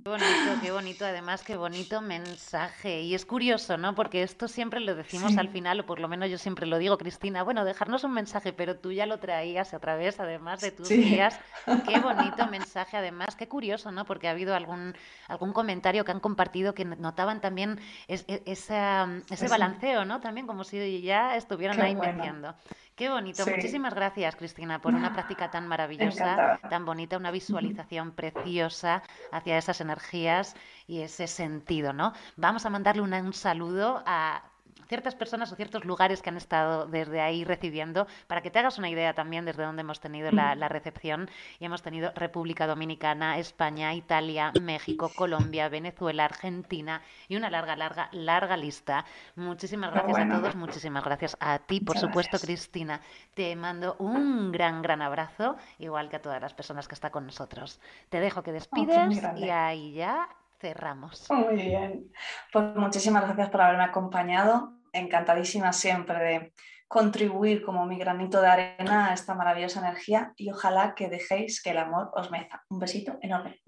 Qué 0.03 0.09
bonito, 0.09 0.61
qué 0.63 0.73
bonito, 0.73 1.05
además 1.05 1.43
qué 1.43 1.57
bonito 1.57 2.01
mensaje. 2.01 3.03
Y 3.03 3.15
es 3.15 3.27
curioso, 3.27 3.77
¿no? 3.77 3.95
Porque 3.95 4.23
esto 4.23 4.49
siempre 4.49 4.81
lo 4.81 4.95
decimos 4.95 5.37
al 5.37 5.51
final, 5.51 5.81
o 5.81 5.87
por 5.87 6.01
lo 6.01 6.09
menos 6.09 6.31
yo 6.31 6.39
siempre 6.39 6.67
lo 6.67 6.79
digo, 6.79 6.97
Cristina, 6.97 7.43
bueno, 7.43 7.67
dejarnos 7.67 8.03
un 8.05 8.13
mensaje, 8.13 8.55
pero 8.55 8.77
tú 8.77 8.93
ya 8.93 9.05
lo 9.05 9.19
traías 9.19 9.75
a 9.75 9.79
través, 9.79 10.19
además 10.19 10.63
de 10.63 10.73
tus 10.73 10.89
días. 10.89 11.39
Qué 11.87 12.01
bonito 12.01 12.47
mensaje, 12.47 12.97
además, 12.97 13.37
qué 13.37 13.47
curioso, 13.47 13.93
¿no? 13.93 14.07
Porque 14.07 14.29
ha 14.29 14.31
habido 14.31 14.55
algún, 14.55 14.95
algún 15.29 15.53
comentario 15.53 16.05
que 16.05 16.13
han 16.13 16.21
compartido 16.21 16.75
que 16.75 16.87
notaban 16.87 17.43
también 17.43 17.79
e, 18.09 18.43
ese 18.47 19.49
balanceo, 19.49 20.07
¿no? 20.07 20.21
También 20.21 20.47
como 20.47 20.65
y 20.73 21.03
ya 21.03 21.37
estuvieron 21.37 21.81
ahí 21.81 21.95
bueno. 21.95 22.55
Qué 22.95 23.09
bonito. 23.09 23.47
Muchísimas 23.47 23.95
gracias, 23.95 24.37
Cristina, 24.37 24.81
por 24.81 24.95
una 24.95 25.13
práctica 25.13 25.51
tan 25.51 25.67
maravillosa, 25.67 26.61
tan 26.69 26.85
bonita, 26.85 27.17
una 27.17 27.31
visualización 27.31 28.13
preciosa 28.13 29.03
hacia 29.33 29.57
esas 29.57 29.81
energías 29.81 30.55
y 30.87 31.01
ese 31.01 31.27
sentido, 31.27 31.95
¿no? 31.95 32.13
Vamos 32.37 32.67
a 32.67 32.71
mandarle 32.71 33.01
un 33.01 33.33
saludo 33.33 34.03
a 34.05 34.50
ciertas 34.89 35.15
personas 35.15 35.53
o 35.53 35.57
ciertos 35.57 35.85
lugares 35.85 36.23
que 36.23 36.31
han 36.31 36.37
estado 36.37 36.87
desde 36.87 37.21
ahí 37.21 37.45
recibiendo, 37.45 38.07
para 38.27 38.43
que 38.43 38.51
te 38.51 38.59
hagas 38.59 38.79
una 38.79 38.89
idea 38.91 39.15
también 39.15 39.45
desde 39.45 39.65
dónde 39.65 39.83
hemos 39.83 40.01
tenido 40.01 40.31
la, 40.31 40.55
recepción. 40.69 41.29
Y 41.59 41.65
hemos 41.65 41.83
tenido 41.83 42.13
República 42.15 42.67
Dominicana, 42.67 43.39
España, 43.39 43.95
Italia, 43.95 44.53
México, 44.61 45.11
Colombia, 45.15 45.69
Venezuela, 45.69 46.25
Argentina 46.25 47.03
y 47.29 47.37
una 47.37 47.51
larga, 47.51 47.77
larga, 47.77 48.09
larga 48.13 48.57
lista. 48.57 49.05
Muchísimas 49.37 49.93
gracias 49.93 50.19
a 50.19 50.29
todos, 50.29 50.55
muchísimas 50.55 51.05
gracias 51.05 51.37
a 51.41 51.59
ti, 51.59 51.81
por 51.81 51.99
supuesto, 51.99 52.39
Cristina. 52.39 53.01
Te 53.35 53.55
mando 53.57 53.97
un 53.99 54.53
gran, 54.53 54.83
gran 54.83 55.03
abrazo, 55.03 55.57
igual 55.79 56.09
que 56.09 56.17
a 56.17 56.23
todas 56.23 56.41
las 56.41 56.55
personas 56.55 56.89
que 56.89 56.95
están 56.95 57.11
con 57.11 57.27
nosotros. 57.27 57.81
Te 58.09 58.21
dejo 58.21 58.43
que 58.43 58.51
oh, 58.51 58.55
despides 58.55 59.23
y 59.37 59.51
ahí 59.51 59.93
ya 59.93 60.29
cerramos. 60.61 61.27
Muy 61.31 61.57
bien. 61.57 62.13
Pues 62.53 62.77
muchísimas 62.77 63.25
gracias 63.25 63.51
por 63.51 63.63
haberme 63.63 63.85
acompañado 63.85 64.75
encantadísima 64.93 65.73
siempre 65.73 66.19
de 66.19 66.53
contribuir 66.89 67.63
como 67.63 67.87
mi 67.87 67.99
granito 67.99 68.41
de 68.41 68.49
arena 68.49 69.11
a 69.11 69.15
esta 69.15 69.35
maravillosa 69.35 69.79
energía 69.79 70.33
y 70.37 70.51
ojalá 70.51 70.95
que 70.97 71.09
dejéis 71.09 71.63
que 71.63 71.71
el 71.71 71.79
amor 71.79 72.11
os 72.15 72.31
meza. 72.31 72.65
Un 72.69 72.81
besito 72.81 73.19
enorme. 73.23 73.61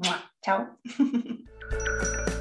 Chao. 0.43 0.79